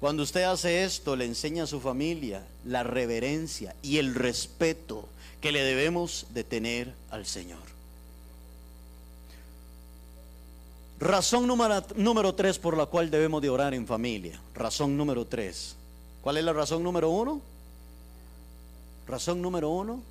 [0.00, 5.08] Cuando usted hace esto, le enseña a su familia la reverencia y el respeto
[5.40, 7.62] que le debemos de tener al Señor.
[10.98, 14.38] Razón número, número tres por la cual debemos de orar en familia.
[14.54, 15.76] Razón número tres.
[16.22, 17.40] ¿Cuál es la razón número uno?
[19.06, 20.02] Razón número uno,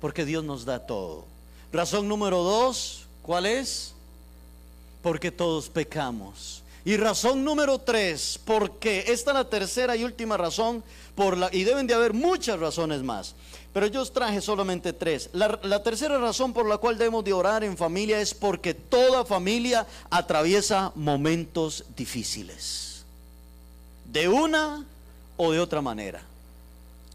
[0.00, 1.24] porque Dios nos da todo.
[1.72, 3.94] Razón número dos, ¿cuál es?
[5.02, 10.84] Porque todos pecamos y razón número tres, porque esta es la tercera y última razón,
[11.16, 13.34] por la, y deben de haber muchas razones más,
[13.72, 15.28] pero yo os traje solamente tres.
[15.32, 19.24] La, la tercera razón por la cual debemos de orar en familia es porque toda
[19.24, 23.04] familia atraviesa momentos difíciles,
[24.04, 24.84] de una
[25.36, 26.22] o de otra manera.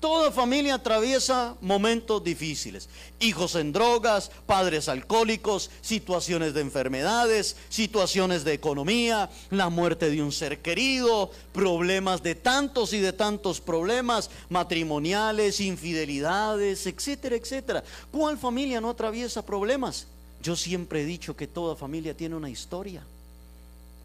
[0.01, 2.89] Toda familia atraviesa momentos difíciles.
[3.19, 10.31] Hijos en drogas, padres alcohólicos, situaciones de enfermedades, situaciones de economía, la muerte de un
[10.31, 17.83] ser querido, problemas de tantos y de tantos problemas matrimoniales, infidelidades, etcétera, etcétera.
[18.11, 20.07] ¿Cuál familia no atraviesa problemas?
[20.41, 23.03] Yo siempre he dicho que toda familia tiene una historia.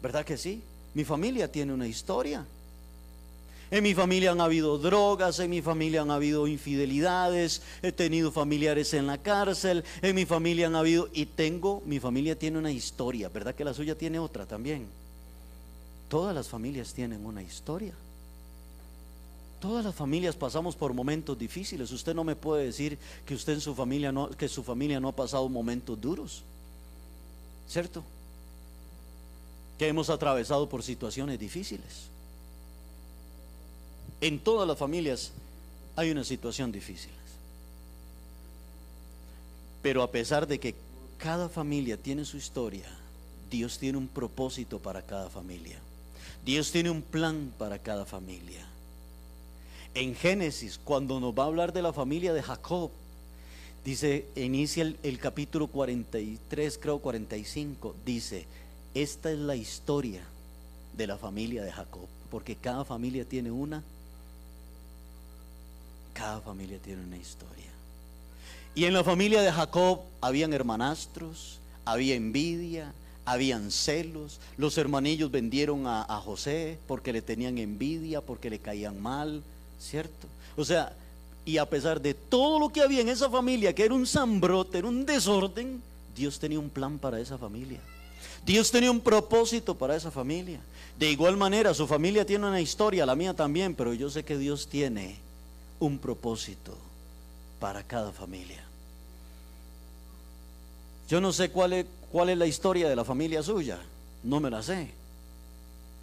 [0.03, 0.61] ¿Verdad que sí?
[0.93, 2.45] Mi familia tiene una historia.
[3.69, 8.93] En mi familia han habido drogas, en mi familia han habido infidelidades, he tenido familiares
[8.93, 13.27] en la cárcel, en mi familia han habido, y tengo, mi familia tiene una historia,
[13.27, 14.87] ¿verdad que la suya tiene otra también?
[16.07, 17.93] Todas las familias tienen una historia.
[19.59, 21.91] Todas las familias pasamos por momentos difíciles.
[21.91, 25.09] Usted no me puede decir que usted en su familia no, que su familia no
[25.09, 26.43] ha pasado momentos duros.
[27.67, 28.03] ¿Cierto?
[29.77, 32.07] Que hemos atravesado por situaciones difíciles.
[34.21, 35.31] En todas las familias
[35.95, 37.11] hay una situación difícil.
[39.81, 40.75] Pero a pesar de que
[41.17, 42.85] cada familia tiene su historia,
[43.49, 45.79] Dios tiene un propósito para cada familia.
[46.45, 48.65] Dios tiene un plan para cada familia.
[49.93, 52.91] En Génesis, cuando nos va a hablar de la familia de Jacob,
[53.83, 58.45] dice, inicia el, capítulo 43, creo 45, dice,
[58.93, 60.23] esta es la historia
[60.95, 63.83] de la familia de Jacob, porque cada familia tiene una
[66.17, 67.71] cada familia tiene una historia.
[68.73, 72.91] Y en la familia de Jacob habían hermanastros, había envidia,
[73.23, 74.39] habían celos.
[74.57, 79.43] Los hermanillos vendieron a, a, José porque le tenían envidia, porque le caían mal,
[79.79, 80.27] ¿cierto?
[80.55, 80.91] O sea,
[81.45, 84.79] Y a pesar de todo lo que había en esa familia, que era un zambrote,
[84.79, 85.81] era un desorden,
[86.15, 87.79] Dios tenía un plan para esa familia.
[88.45, 90.59] Dios tenía un propósito para esa familia.
[90.99, 94.37] De igual manera, su familia tiene una historia, la mía también, pero yo sé que
[94.37, 95.26] Dios tiene
[95.79, 96.77] un propósito
[97.59, 98.63] para cada familia.
[101.07, 103.79] Yo no sé cuál es, cuál es la historia de la familia suya,
[104.23, 104.91] no me la sé.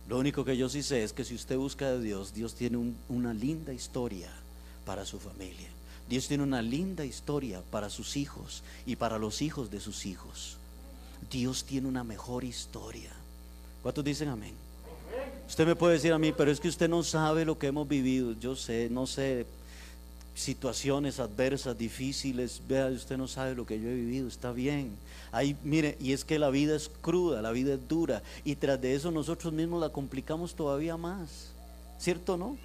[0.09, 2.95] Lo único que yo sí sé es que si usted busca de Dios, Dios tiene
[3.09, 4.31] una linda historia
[4.85, 5.69] para su familia.
[6.09, 10.59] Dios tiene una linda historia para sus hijos y para los hijos de sus hijos.
[11.31, 13.11] Dios tiene una mejor historia.
[13.83, 14.53] ¿Cuántos dicen amén?
[15.49, 17.89] Usted me puede decir a mí, pero es que usted no sabe lo que hemos
[17.89, 18.33] vivido.
[18.33, 19.47] Yo sé, no sé,
[20.35, 22.61] situaciones adversas, difíciles.
[22.69, 24.29] Vea, usted no sabe lo que yo he vivido.
[24.29, 24.97] Está bien.
[25.33, 28.23] Ahí, mire, y es que la vida es cruda, la vida es dura.
[28.45, 31.53] Y tras de eso nosotros mismos la complicamos todavía más.
[31.99, 32.57] ¿Cierto no?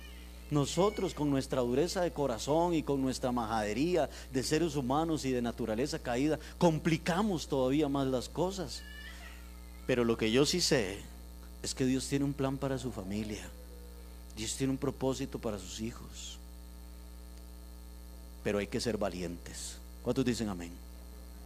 [0.52, 5.44] Nosotros con nuestra dureza de corazón y con nuestra majadería de seres humanos y de
[5.44, 8.82] naturaleza caída, complicamos todavía más las cosas.
[9.86, 10.98] Pero lo que yo sí sé
[11.62, 13.48] es que Dios tiene un plan para su familia.
[14.36, 16.39] Dios tiene un propósito para sus hijos.
[18.44, 19.78] Pero hay que ser valientes.
[20.04, 20.72] ¿Cuántos dicen amén?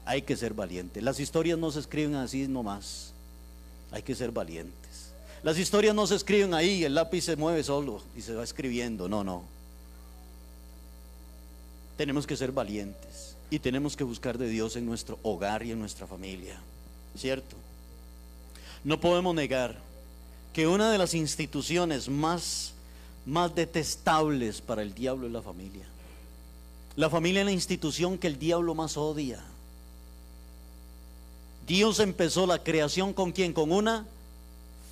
[0.05, 1.01] Hay que ser valientes.
[1.01, 3.13] Las historias no se escriben así nomás.
[3.91, 5.11] Hay que ser valientes.
[5.43, 9.09] Las historias no se escriben ahí, el lápiz se mueve solo y se va escribiendo.
[9.09, 9.43] No, no.
[11.97, 15.79] Tenemos que ser valientes y tenemos que buscar de Dios en nuestro hogar y en
[15.79, 16.59] nuestra familia.
[17.15, 17.55] ¿Cierto?
[18.83, 19.77] No podemos negar
[20.53, 22.73] que una de las instituciones más,
[23.25, 25.85] más detestables para el diablo es la familia.
[26.95, 29.43] La familia es la institución que el diablo más odia.
[31.65, 33.53] Dios empezó la creación con quién?
[33.53, 34.05] Con una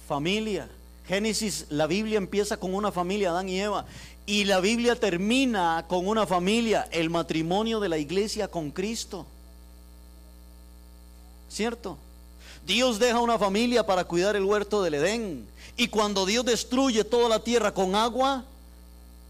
[0.08, 0.68] familia.
[1.08, 3.86] Génesis, la Biblia empieza con una familia, Adán y Eva,
[4.26, 9.26] y la Biblia termina con una familia, el matrimonio de la iglesia con Cristo.
[11.50, 11.98] ¿Cierto?
[12.66, 15.46] Dios deja una familia para cuidar el huerto del Edén.
[15.76, 18.44] Y cuando Dios destruye toda la tierra con agua,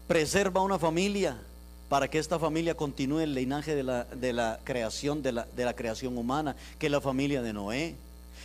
[0.06, 1.36] preserva una familia
[1.92, 5.66] para que esta familia continúe el linaje de la, de la creación, de la, de
[5.66, 7.96] la creación humana, que es la familia de Noé.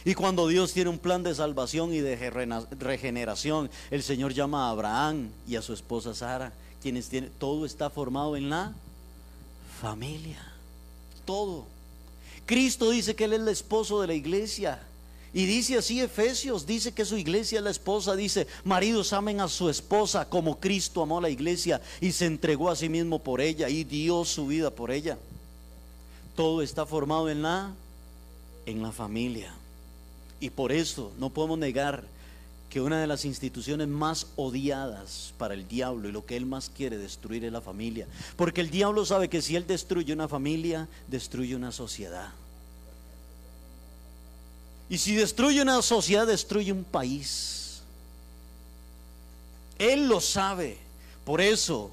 [0.03, 2.17] Y cuando Dios tiene un plan de salvación y de
[2.77, 8.35] regeneración, el Señor llama a Abraham y a su esposa Sara, quienes todo está formado
[8.35, 8.73] en la
[9.79, 10.43] familia.
[11.23, 11.67] Todo.
[12.45, 14.81] Cristo dice que Él es el esposo de la iglesia.
[15.38, 19.47] Y dice así Efesios, dice que su iglesia es la esposa, dice, maridos amen a
[19.47, 23.39] su esposa como Cristo amó a la iglesia y se entregó a sí mismo por
[23.39, 25.19] ella y dio su vida por ella.
[26.35, 27.71] Todo está formado en la
[28.65, 29.53] en la familia.
[30.39, 32.03] Y por eso no podemos negar
[32.71, 36.71] que una de las instituciones más odiadas para el diablo y lo que él más
[36.75, 38.07] quiere destruir es la familia.
[38.38, 42.31] Porque el diablo sabe que si él destruye una familia, destruye una sociedad.
[44.89, 47.81] Y si destruye una sociedad, destruye un país.
[49.77, 50.77] Él lo sabe.
[51.25, 51.91] Por eso,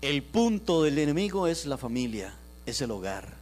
[0.00, 3.34] el punto del enemigo es la familia, es el hogar.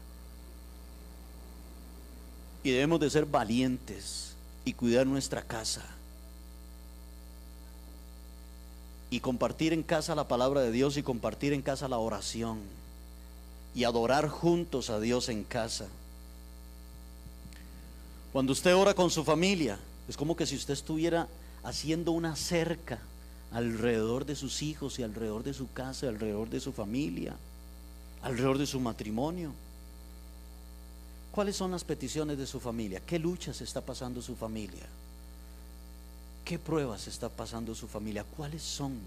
[2.64, 5.84] Y debemos de ser valientes y cuidar nuestra casa.
[9.10, 12.58] Y compartir en casa la palabra de Dios y compartir en casa la oración.
[13.74, 15.86] Y adorar juntos a Dios en casa.
[18.34, 19.78] Cuando usted ora con su familia,
[20.08, 21.28] es como que si usted estuviera
[21.62, 22.98] haciendo una cerca
[23.52, 27.36] alrededor de sus hijos y alrededor de su casa, alrededor de su familia,
[28.22, 29.52] alrededor de su matrimonio.
[31.30, 33.00] ¿Cuáles son las peticiones de su familia?
[33.06, 34.84] ¿Qué luchas está pasando su familia?
[36.44, 38.24] ¿Qué pruebas está pasando su familia?
[38.36, 38.98] ¿Cuáles son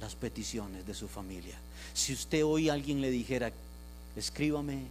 [0.00, 1.58] las peticiones de su familia?
[1.92, 3.52] Si usted hoy alguien le dijera,
[4.16, 4.84] escríbame,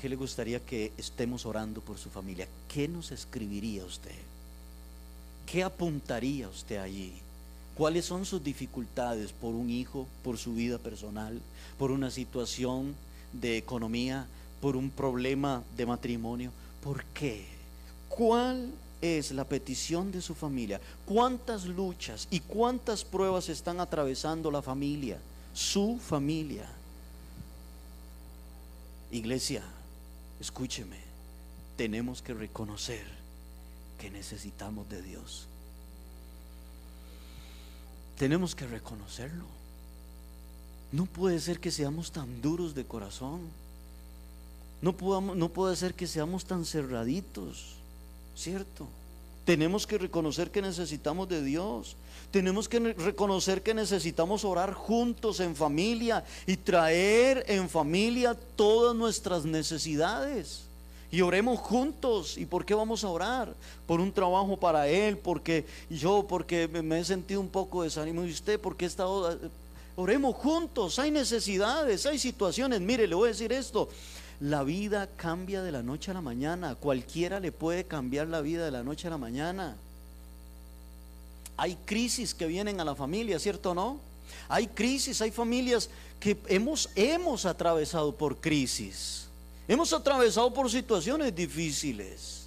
[0.00, 2.48] ¿qué le gustaría que estemos orando por su familia?
[2.68, 4.14] ¿Qué nos escribiría usted?
[5.46, 7.12] ¿Qué apuntaría usted allí?
[7.76, 11.40] ¿Cuáles son sus dificultades por un hijo, por su vida personal,
[11.78, 12.94] por una situación
[13.32, 14.26] de economía,
[14.60, 16.50] por un problema de matrimonio.
[16.82, 17.44] ¿Por qué?
[18.08, 18.70] ¿Cuál
[19.02, 20.80] es la petición de su familia?
[21.04, 25.18] ¿Cuántas luchas y cuántas pruebas están atravesando la familia?
[25.52, 26.66] Su familia.
[29.10, 29.62] Iglesia,
[30.40, 30.98] escúcheme,
[31.76, 33.04] tenemos que reconocer
[33.98, 35.46] que necesitamos de Dios.
[38.18, 39.46] Tenemos que reconocerlo.
[40.92, 43.40] No puede ser que seamos tan duros de corazón.
[44.80, 47.74] No, podamos, no puede ser que seamos tan cerraditos,
[48.36, 48.86] ¿cierto?
[49.44, 51.96] Tenemos que reconocer que necesitamos de Dios.
[52.34, 59.44] Tenemos que reconocer que necesitamos orar juntos en familia y traer en familia todas nuestras
[59.44, 60.64] necesidades.
[61.12, 62.36] Y oremos juntos.
[62.36, 63.54] ¿Y por qué vamos a orar?
[63.86, 68.26] Por un trabajo para Él, porque yo, porque me he sentido un poco desanimado.
[68.26, 68.58] ¿Y usted?
[68.58, 69.38] Porque he estado...
[69.94, 70.98] Oremos juntos.
[70.98, 72.80] Hay necesidades, hay situaciones.
[72.80, 73.88] Mire, le voy a decir esto.
[74.40, 76.74] La vida cambia de la noche a la mañana.
[76.74, 79.76] Cualquiera le puede cambiar la vida de la noche a la mañana.
[81.56, 84.00] Hay crisis que vienen a la familia, ¿cierto o no?
[84.48, 85.88] Hay crisis, hay familias
[86.18, 89.28] que hemos, hemos atravesado por crisis.
[89.68, 92.46] Hemos atravesado por situaciones difíciles.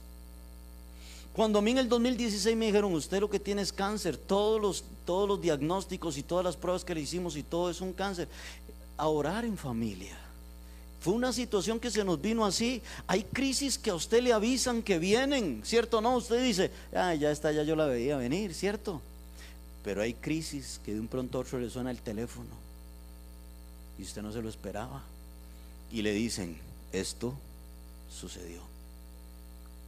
[1.34, 4.60] Cuando a mí en el 2016 me dijeron, usted lo que tiene es cáncer, todos
[4.60, 7.94] los, todos los diagnósticos y todas las pruebas que le hicimos y todo es un
[7.94, 8.28] cáncer,
[8.98, 10.18] a orar en familia.
[11.00, 12.82] Fue una situación que se nos vino así.
[13.06, 16.18] Hay crisis que a usted le avisan que vienen, ¿cierto no?
[16.18, 19.02] Usted dice, ah, ya está, ya yo la veía venir, ¿cierto?
[19.84, 22.68] Pero hay crisis que de un pronto a otro le suena el teléfono
[23.98, 25.04] y usted no se lo esperaba.
[25.92, 26.58] Y le dicen,
[26.92, 27.34] esto
[28.12, 28.62] sucedió.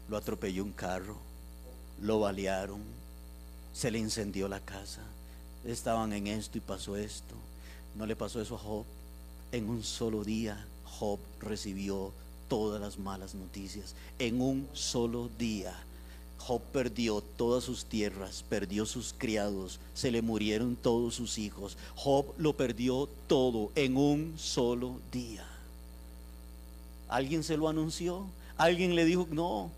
[0.09, 1.17] Lo atropelló un carro,
[2.01, 2.81] lo balearon,
[3.73, 5.01] se le incendió la casa,
[5.65, 7.35] estaban en esto y pasó esto.
[7.95, 8.85] No le pasó eso a Job.
[9.51, 10.63] En un solo día
[10.99, 12.11] Job recibió
[12.49, 13.95] todas las malas noticias.
[14.17, 15.73] En un solo día,
[16.37, 21.77] Job perdió todas sus tierras, perdió sus criados, se le murieron todos sus hijos.
[21.95, 25.47] Job lo perdió todo en un solo día.
[27.07, 28.25] ¿Alguien se lo anunció?
[28.57, 29.71] ¿Alguien le dijo no?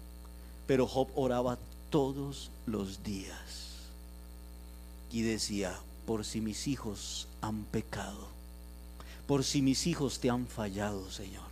[0.66, 1.60] Pero Job oraba
[1.92, 3.76] todos los días
[5.12, 8.41] y decía, por si mis hijos han pecado
[9.32, 11.46] por si mis hijos te han fallado, Señor.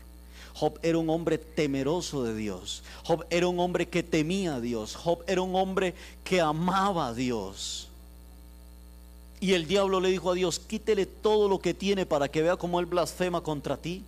[0.54, 2.84] Job era un hombre temeroso de Dios.
[3.06, 4.98] Job era un hombre que temía a Dios.
[4.98, 7.88] Job era un hombre que amaba a Dios.
[9.40, 12.58] Y el diablo le dijo a Dios, quítele todo lo que tiene para que vea
[12.58, 14.04] cómo él blasfema contra ti.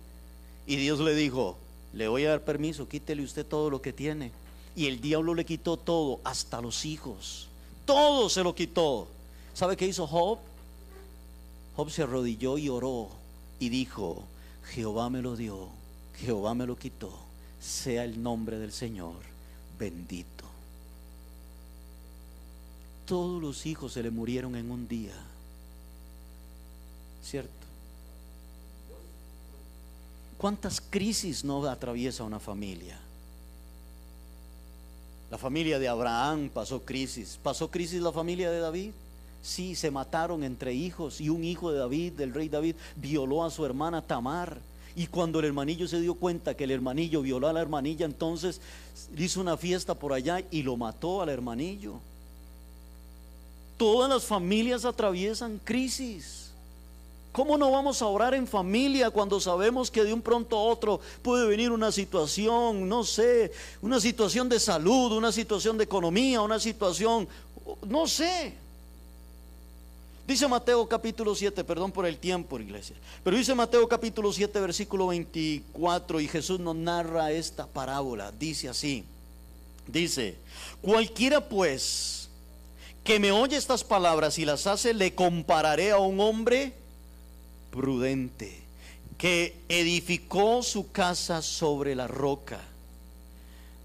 [0.66, 1.56] Y Dios le dijo,
[1.94, 4.32] le voy a dar permiso, quítele usted todo lo que tiene.
[4.76, 7.48] Y el diablo le quitó todo, hasta los hijos.
[7.86, 9.08] Todo se lo quitó.
[9.54, 10.40] ¿Sabe qué hizo Job?
[11.74, 13.21] Job se arrodilló y oró
[13.62, 14.24] y dijo,
[14.74, 15.68] Jehová me lo dio,
[16.16, 17.16] Jehová me lo quitó,
[17.60, 19.14] sea el nombre del Señor
[19.78, 20.44] bendito.
[23.06, 25.14] Todos los hijos se le murieron en un día,
[27.24, 27.52] ¿cierto?
[30.38, 32.98] ¿Cuántas crisis no atraviesa una familia?
[35.30, 37.38] La familia de Abraham pasó crisis.
[37.40, 38.90] ¿Pasó crisis la familia de David?
[39.42, 43.50] Sí, se mataron entre hijos y un hijo de David, del rey David, violó a
[43.50, 44.58] su hermana Tamar.
[44.94, 48.60] Y cuando el hermanillo se dio cuenta que el hermanillo violó a la hermanilla, entonces
[49.16, 51.94] hizo una fiesta por allá y lo mató al hermanillo.
[53.76, 56.50] Todas las familias atraviesan crisis.
[57.32, 61.00] ¿Cómo no vamos a orar en familia cuando sabemos que de un pronto a otro
[61.22, 66.60] puede venir una situación, no sé, una situación de salud, una situación de economía, una
[66.60, 67.26] situación,
[67.88, 68.52] no sé,
[70.26, 72.94] Dice Mateo capítulo 7, perdón por el tiempo, iglesia.
[73.24, 78.30] Pero dice Mateo capítulo 7, versículo 24, y Jesús nos narra esta parábola.
[78.30, 79.04] Dice así:
[79.86, 80.36] Dice,
[80.80, 82.28] cualquiera pues
[83.02, 86.72] que me oye estas palabras y las hace, le compararé a un hombre
[87.72, 88.62] prudente
[89.18, 92.60] que edificó su casa sobre la roca.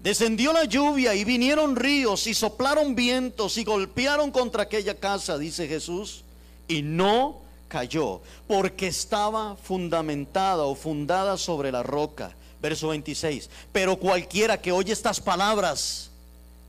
[0.00, 5.66] Descendió la lluvia y vinieron ríos y soplaron vientos y golpearon contra aquella casa, dice
[5.66, 6.22] Jesús
[6.68, 12.34] y no cayó, porque estaba fundamentada o fundada sobre la roca.
[12.60, 13.48] Verso 26.
[13.72, 16.10] Pero cualquiera que oye estas palabras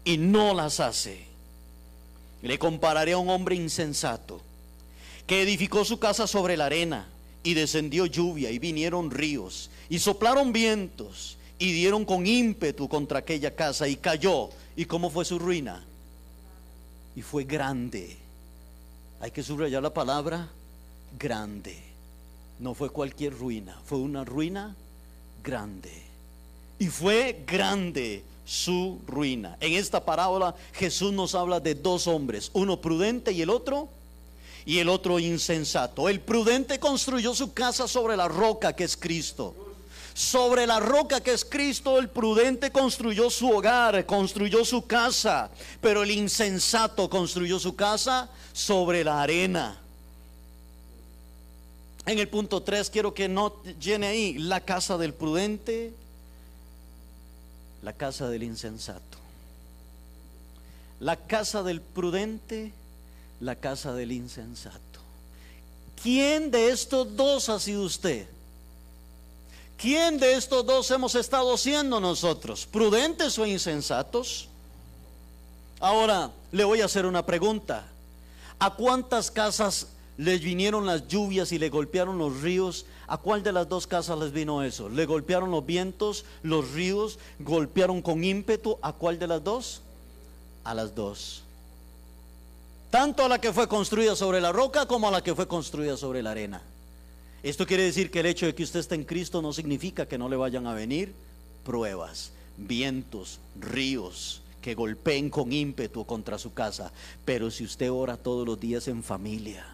[0.04, 1.26] y no las hace,
[2.41, 4.41] le compararé a un hombre insensato
[5.26, 7.08] que edificó su casa sobre la arena
[7.43, 13.56] y descendió lluvia y vinieron ríos y soplaron vientos y dieron con ímpetu contra aquella
[13.56, 14.50] casa y cayó.
[14.76, 15.84] ¿Y cómo fue su ruina?
[17.16, 18.18] Y fue grande.
[19.22, 20.47] Hay que subrayar la palabra
[21.17, 21.78] grande.
[22.59, 24.76] No fue cualquier ruina, fue una ruina
[25.43, 25.91] grande.
[26.78, 29.57] Y fue grande su ruina.
[29.59, 33.89] En esta parábola Jesús nos habla de dos hombres, uno prudente y el otro
[34.65, 36.09] y el otro insensato.
[36.09, 39.68] El prudente construyó su casa sobre la roca que es Cristo.
[40.20, 45.49] Sobre la roca que es Cristo, el prudente construyó su hogar, construyó su casa,
[45.80, 49.80] pero el insensato construyó su casa sobre la arena.
[52.05, 55.93] En el punto 3 quiero que no llene ahí la casa del prudente,
[57.82, 59.17] la casa del insensato.
[60.99, 62.74] La casa del prudente,
[63.39, 64.99] la casa del insensato.
[66.03, 68.28] ¿Quién de estos dos ha sido usted?
[69.80, 72.65] ¿Quién de estos dos hemos estado siendo nosotros?
[72.65, 74.49] ¿Prudentes o insensatos?
[75.80, 77.86] Ahora le voy a hacer una pregunta.
[78.59, 82.86] ¿A cuántas casas les vinieron las lluvias y le golpearon los ríos?
[83.07, 84.89] ¿A cuál de las dos casas les vino eso?
[84.89, 88.77] ¿Le golpearon los vientos, los ríos, golpearon con ímpetu?
[88.82, 89.82] ¿A cuál de las dos?
[90.65, 91.43] A las dos.
[92.89, 95.95] Tanto a la que fue construida sobre la roca como a la que fue construida
[95.95, 96.61] sobre la arena.
[97.41, 100.17] Esto quiere decir que el hecho de que usted esté en Cristo no significa que
[100.17, 101.13] no le vayan a venir
[101.63, 106.91] pruebas, vientos, ríos que golpeen con ímpetu contra su casa.
[107.23, 109.65] Pero si usted ora todos los días en familia,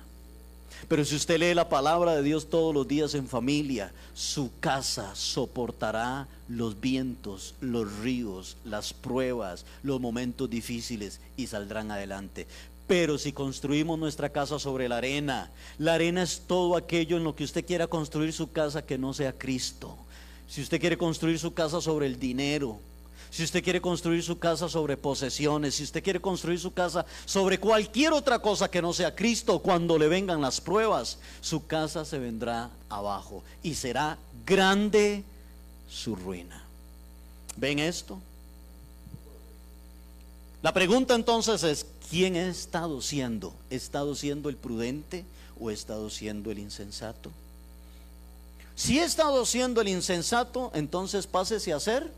[0.87, 5.15] pero si usted lee la palabra de Dios todos los días en familia, su casa
[5.15, 12.45] soportará los vientos, los ríos, las pruebas, los momentos difíciles y saldrán adelante.
[12.87, 17.35] Pero si construimos nuestra casa sobre la arena, la arena es todo aquello en lo
[17.35, 19.97] que usted quiera construir su casa que no sea Cristo.
[20.47, 22.79] Si usted quiere construir su casa sobre el dinero,
[23.31, 27.59] si usted quiere construir su casa sobre posesiones, si usted quiere construir su casa sobre
[27.59, 32.19] cualquier otra cosa que no sea Cristo, cuando le vengan las pruebas, su casa se
[32.19, 35.23] vendrá abajo y será grande
[35.89, 36.63] su ruina.
[37.57, 38.19] ¿Ven esto?
[40.61, 43.53] La pregunta entonces es, ¿quién he estado siendo?
[43.69, 45.25] ¿He estado siendo el prudente
[45.59, 47.31] o he estado siendo el insensato?
[48.75, 52.11] Si he estado siendo el insensato, entonces pásese a ser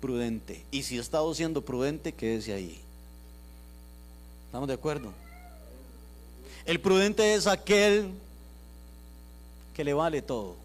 [0.00, 0.64] prudente.
[0.70, 2.80] Y si he estado siendo prudente, quédese ahí.
[4.46, 5.12] ¿Estamos de acuerdo?
[6.64, 8.10] El prudente es aquel
[9.74, 10.56] que le vale todo.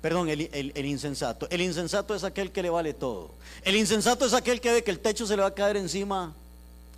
[0.00, 1.48] Perdón, el, insensato.
[1.50, 3.30] El insensato es aquel que le vale todo.
[3.62, 6.32] El insensato es aquel que ve que el techo se le va a caer encima.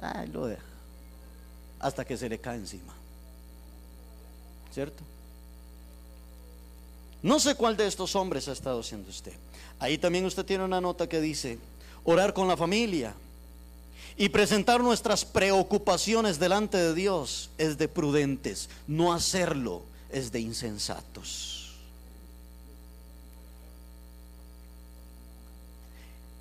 [0.01, 0.63] Ay, lo deja.
[1.81, 2.95] Hasta que se le cae encima.
[4.73, 5.03] ¿Cierto?
[7.23, 9.33] No sé cuál de estos hombres ha estado siendo usted.
[9.79, 11.59] Ahí también usted tiene una nota que dice,
[12.05, 13.15] orar con la familia
[14.17, 18.69] y presentar nuestras preocupaciones delante de Dios es de prudentes.
[18.87, 21.73] No hacerlo es de insensatos.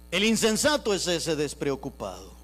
[0.10, 2.37] El insensato es ese despreocupado.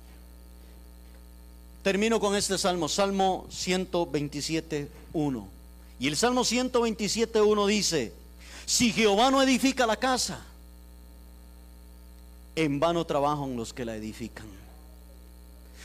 [1.84, 5.48] Termino con este salmo, Salmo 127, 1.
[6.00, 8.14] Y el Salmo 127, 1 dice,
[8.66, 10.42] si Jehová no edifica la casa,
[12.56, 14.48] en vano trabajan los que la edifican.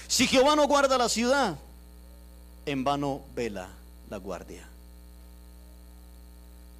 [0.07, 1.59] Si Jehová no guarda la ciudad,
[2.65, 3.69] en vano vela
[4.09, 4.67] la guardia.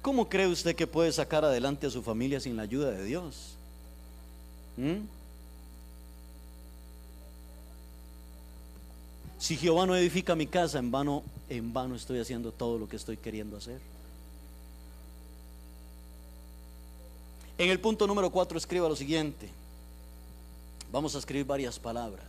[0.01, 3.55] ¿Cómo cree usted que puede sacar adelante a su familia sin la ayuda de Dios?
[4.77, 5.18] ¿Mm?
[9.39, 12.97] Si Jehová no edifica mi casa, en vano, en vano estoy haciendo todo lo que
[12.97, 13.79] estoy queriendo hacer.
[17.57, 19.49] En el punto número 4 escriba lo siguiente.
[20.91, 22.25] Vamos a escribir varias palabras.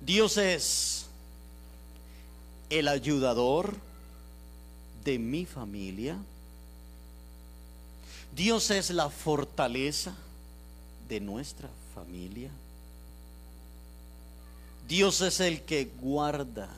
[0.00, 1.06] Dios es
[2.70, 3.74] el ayudador
[5.04, 6.16] de mi familia.
[8.34, 10.14] Dios es la fortaleza
[11.08, 12.50] de nuestra familia.
[14.88, 16.70] Dios es el que guarda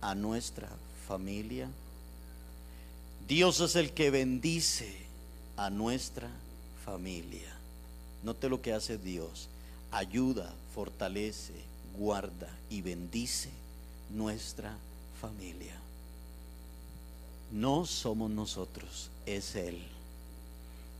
[0.00, 0.68] a nuestra
[1.08, 1.68] familia.
[3.26, 4.94] Dios es el que bendice
[5.56, 6.30] a nuestra
[6.84, 7.52] familia.
[8.22, 9.48] Note lo que hace Dios.
[9.90, 11.52] Ayuda, fortalece,
[11.98, 13.50] guarda y bendice
[14.10, 14.76] nuestra
[15.20, 15.74] familia.
[17.50, 19.82] No somos nosotros, es Él.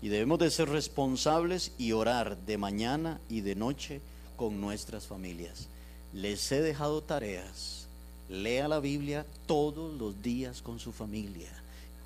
[0.02, 4.00] Y debemos de ser responsables y orar de mañana y de noche
[4.36, 5.68] con nuestras familias.
[6.12, 7.86] Les he dejado tareas.
[8.28, 11.50] Lea la Biblia todos los días con su familia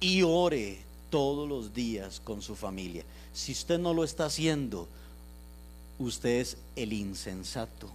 [0.01, 0.79] y ore
[1.11, 3.05] todos los días con su familia.
[3.33, 4.89] Si usted no lo está haciendo,
[5.99, 7.91] usted es el insensato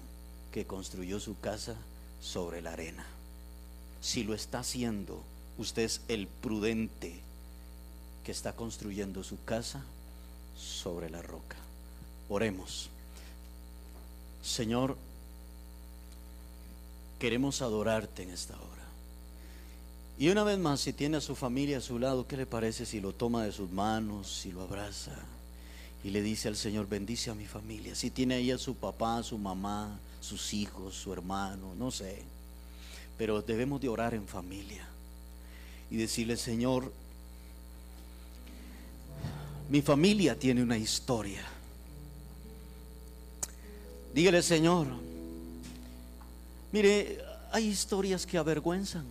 [0.52, 1.76] que construyó su casa
[2.22, 3.06] sobre la arena.
[4.02, 5.22] Si lo está haciendo,
[5.58, 7.20] usted es el prudente
[8.24, 9.84] que está construyendo su casa
[10.58, 11.58] sobre la roca.
[12.30, 12.90] Oremos.
[14.44, 14.98] Señor,
[17.20, 18.78] queremos adorarte en esta hora.
[20.20, 22.86] Y una vez más, si tiene a su familia a su lado, ¿qué le parece
[22.86, 25.16] si lo toma de sus manos, si lo abraza
[26.04, 27.94] y le dice al Señor, bendice a mi familia?
[27.94, 32.24] Si tiene ahí a su papá, su mamá, sus hijos, su hermano, no sé.
[33.18, 34.88] Pero debemos de orar en familia
[35.92, 36.92] y decirle, Señor,
[39.70, 41.44] mi familia tiene una historia.
[44.14, 44.88] Dígale, Señor,
[46.72, 47.20] Mire,
[47.52, 49.06] hay historias que avergüenzan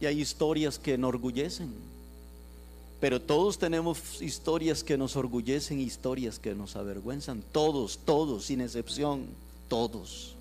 [0.00, 1.72] y hay historias que enorgullecen.
[3.00, 7.42] Pero todos tenemos historias que nos orgullecen, historias que nos avergüenzan.
[7.52, 9.26] Todos, todos, sin excepción,
[9.68, 10.34] todos.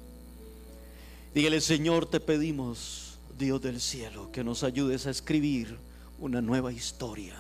[1.33, 5.77] Dígale, Señor, te pedimos, Dios del cielo, que nos ayudes a escribir
[6.19, 7.35] una nueva historia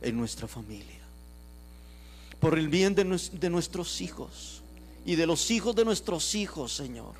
[0.00, 1.02] en nuestra familia.
[2.38, 4.62] Por el bien de, de nuestros hijos
[5.04, 7.14] y de los hijos de nuestros hijos, Señor.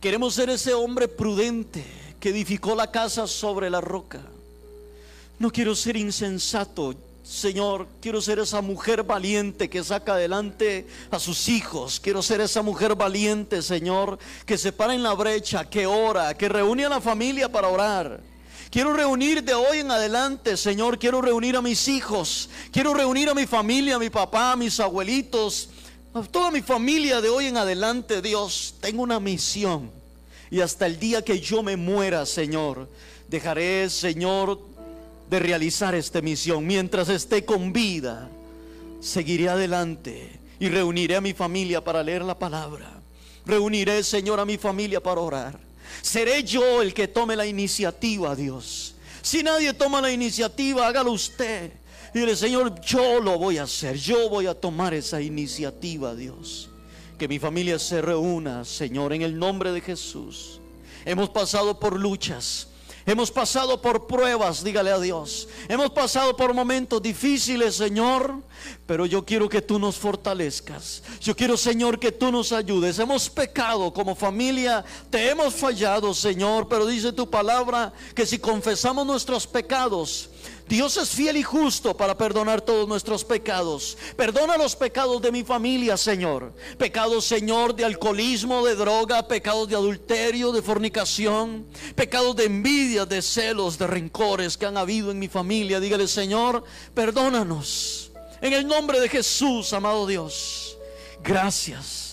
[0.00, 1.84] Queremos ser ese hombre prudente
[2.20, 4.20] que edificó la casa sobre la roca.
[5.40, 6.94] No quiero ser insensato,
[7.24, 11.98] Señor, quiero ser esa mujer valiente que saca adelante a sus hijos.
[11.98, 16.48] Quiero ser esa mujer valiente, Señor, que se para en la brecha, que ora, que
[16.48, 18.20] reúne a la familia para orar.
[18.70, 23.34] Quiero reunir de hoy en adelante, Señor, quiero reunir a mis hijos, quiero reunir a
[23.34, 25.70] mi familia, a mi papá, a mis abuelitos,
[26.30, 28.74] toda mi familia de hoy en adelante, Dios.
[28.80, 29.90] Tengo una misión.
[30.50, 32.88] Y hasta el día que yo me muera, Señor,
[33.28, 34.58] dejaré, Señor,
[35.28, 36.66] de realizar esta misión.
[36.66, 38.30] Mientras esté con vida,
[39.00, 43.00] seguiré adelante y reuniré a mi familia para leer la palabra.
[43.44, 45.58] Reuniré, Señor, a mi familia para orar.
[46.02, 48.94] Seré yo el que tome la iniciativa, Dios.
[49.22, 51.72] Si nadie toma la iniciativa, hágalo usted.
[52.14, 53.96] Y Señor, yo lo voy a hacer.
[53.96, 56.70] Yo voy a tomar esa iniciativa, Dios.
[57.18, 60.60] Que mi familia se reúna, Señor, en el nombre de Jesús.
[61.04, 62.68] Hemos pasado por luchas.
[63.08, 65.48] Hemos pasado por pruebas, dígale a Dios.
[65.66, 68.42] Hemos pasado por momentos difíciles, Señor.
[68.86, 71.02] Pero yo quiero que tú nos fortalezcas.
[71.18, 72.98] Yo quiero, Señor, que tú nos ayudes.
[72.98, 74.84] Hemos pecado como familia.
[75.08, 76.68] Te hemos fallado, Señor.
[76.68, 80.28] Pero dice tu palabra que si confesamos nuestros pecados,
[80.68, 83.96] Dios es fiel y justo para perdonar todos nuestros pecados.
[84.16, 86.52] Perdona los pecados de mi familia, Señor.
[86.76, 93.22] Pecados, Señor, de alcoholismo, de droga, pecados de adulterio, de fornicación, pecados de envidia, de
[93.22, 95.80] celos, de rencores que han habido en mi familia.
[95.80, 96.62] Dígale, Señor,
[96.94, 98.12] perdónanos.
[98.40, 100.76] En el nombre de Jesús, amado Dios.
[101.22, 102.07] Gracias.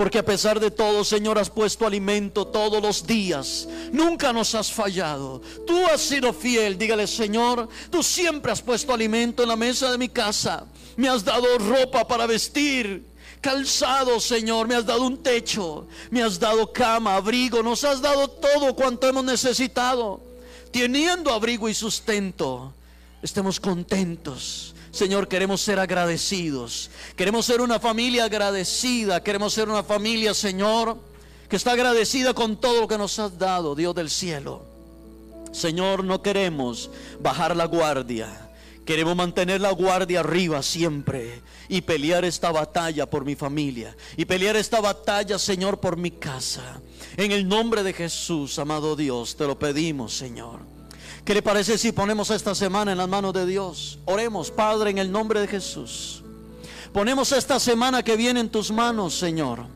[0.00, 3.68] Porque a pesar de todo, Señor, has puesto alimento todos los días.
[3.92, 5.42] Nunca nos has fallado.
[5.66, 6.78] Tú has sido fiel.
[6.78, 10.64] Dígale, Señor, tú siempre has puesto alimento en la mesa de mi casa.
[10.96, 13.10] Me has dado ropa para vestir.
[13.42, 18.26] Calzado, Señor, me has dado un techo, me has dado cama, abrigo, nos has dado
[18.26, 20.22] todo cuanto hemos necesitado.
[20.72, 22.72] Teniendo abrigo y sustento,
[23.22, 26.90] estemos contentos Señor, queremos ser agradecidos.
[27.16, 29.22] Queremos ser una familia agradecida.
[29.22, 30.96] Queremos ser una familia, Señor,
[31.48, 34.62] que está agradecida con todo lo que nos has dado, Dios del cielo.
[35.52, 38.50] Señor, no queremos bajar la guardia.
[38.84, 44.56] Queremos mantener la guardia arriba siempre y pelear esta batalla por mi familia y pelear
[44.56, 46.80] esta batalla, Señor, por mi casa.
[47.16, 50.79] En el nombre de Jesús, amado Dios, te lo pedimos, Señor.
[51.24, 53.98] ¿Qué le parece si ponemos esta semana en las manos de Dios?
[54.06, 56.22] Oremos, Padre, en el nombre de Jesús.
[56.92, 59.66] Ponemos esta semana que viene en tus manos, Señor.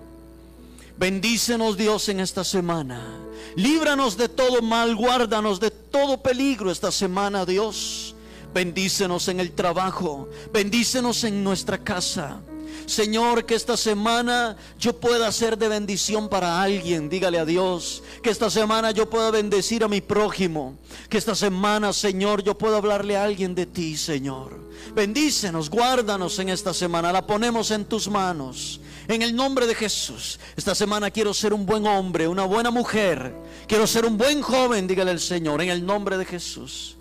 [0.97, 3.21] Bendícenos, Dios, en esta semana.
[3.57, 8.15] Líbranos de todo mal, guárdanos de todo peligro esta semana, Dios.
[8.53, 12.41] Bendícenos en el trabajo, bendícenos en nuestra casa.
[12.87, 17.09] Señor, que esta semana yo pueda ser de bendición para alguien.
[17.09, 18.03] Dígale a Dios.
[18.23, 20.77] Que esta semana yo pueda bendecir a mi prójimo.
[21.09, 24.59] Que esta semana, Señor, yo pueda hablarle a alguien de ti, Señor.
[24.95, 27.13] Bendícenos, guárdanos en esta semana.
[27.13, 28.81] La ponemos en tus manos.
[29.09, 30.39] En el nombre de Jesús.
[30.57, 33.35] Esta semana quiero ser un buen hombre, una buena mujer.
[33.67, 35.63] Quiero ser un buen joven, dígale al Señor.
[35.63, 36.97] En el nombre de Jesús.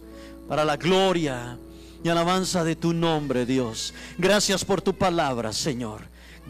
[0.47, 1.57] Para la gloria
[2.03, 3.93] y alabanza de tu nombre, Dios.
[4.17, 6.01] Gracias por tu palabra, Señor.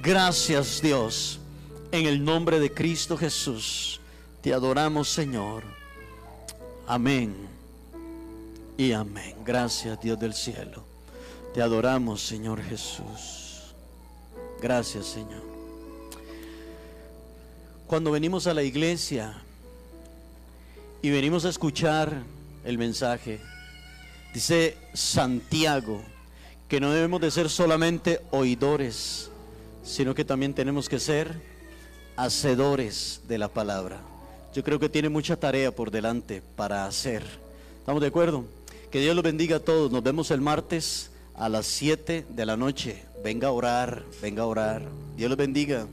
[0.02, 1.40] Gracias, Dios.
[1.92, 4.02] En el nombre de Cristo Jesús,
[4.42, 5.64] te adoramos, Señor.
[6.88, 7.36] Amén.
[8.78, 9.36] Y amén.
[9.46, 10.84] Gracias, Dios del cielo.
[11.54, 13.76] Te adoramos, Señor Jesús.
[14.60, 15.44] Gracias, Señor.
[17.86, 19.36] Cuando venimos a la iglesia
[21.04, 22.24] y venimos a escuchar
[22.66, 23.40] el mensaje,
[24.34, 26.02] Dice Santiago
[26.68, 29.30] que no debemos de ser solamente oidores,
[29.84, 31.40] sino que también tenemos que ser
[32.16, 34.02] hacedores de la palabra.
[34.56, 37.24] Yo creo que tiene mucha tarea por delante para hacer.
[37.80, 38.46] ¿Estamos de acuerdo?
[38.92, 39.92] Que Dios los bendiga a todos.
[39.92, 43.04] Nos vemos el martes a las 7 de la noche.
[43.24, 44.82] Venga a orar, venga a orar.
[45.16, 45.86] Dios los bendiga.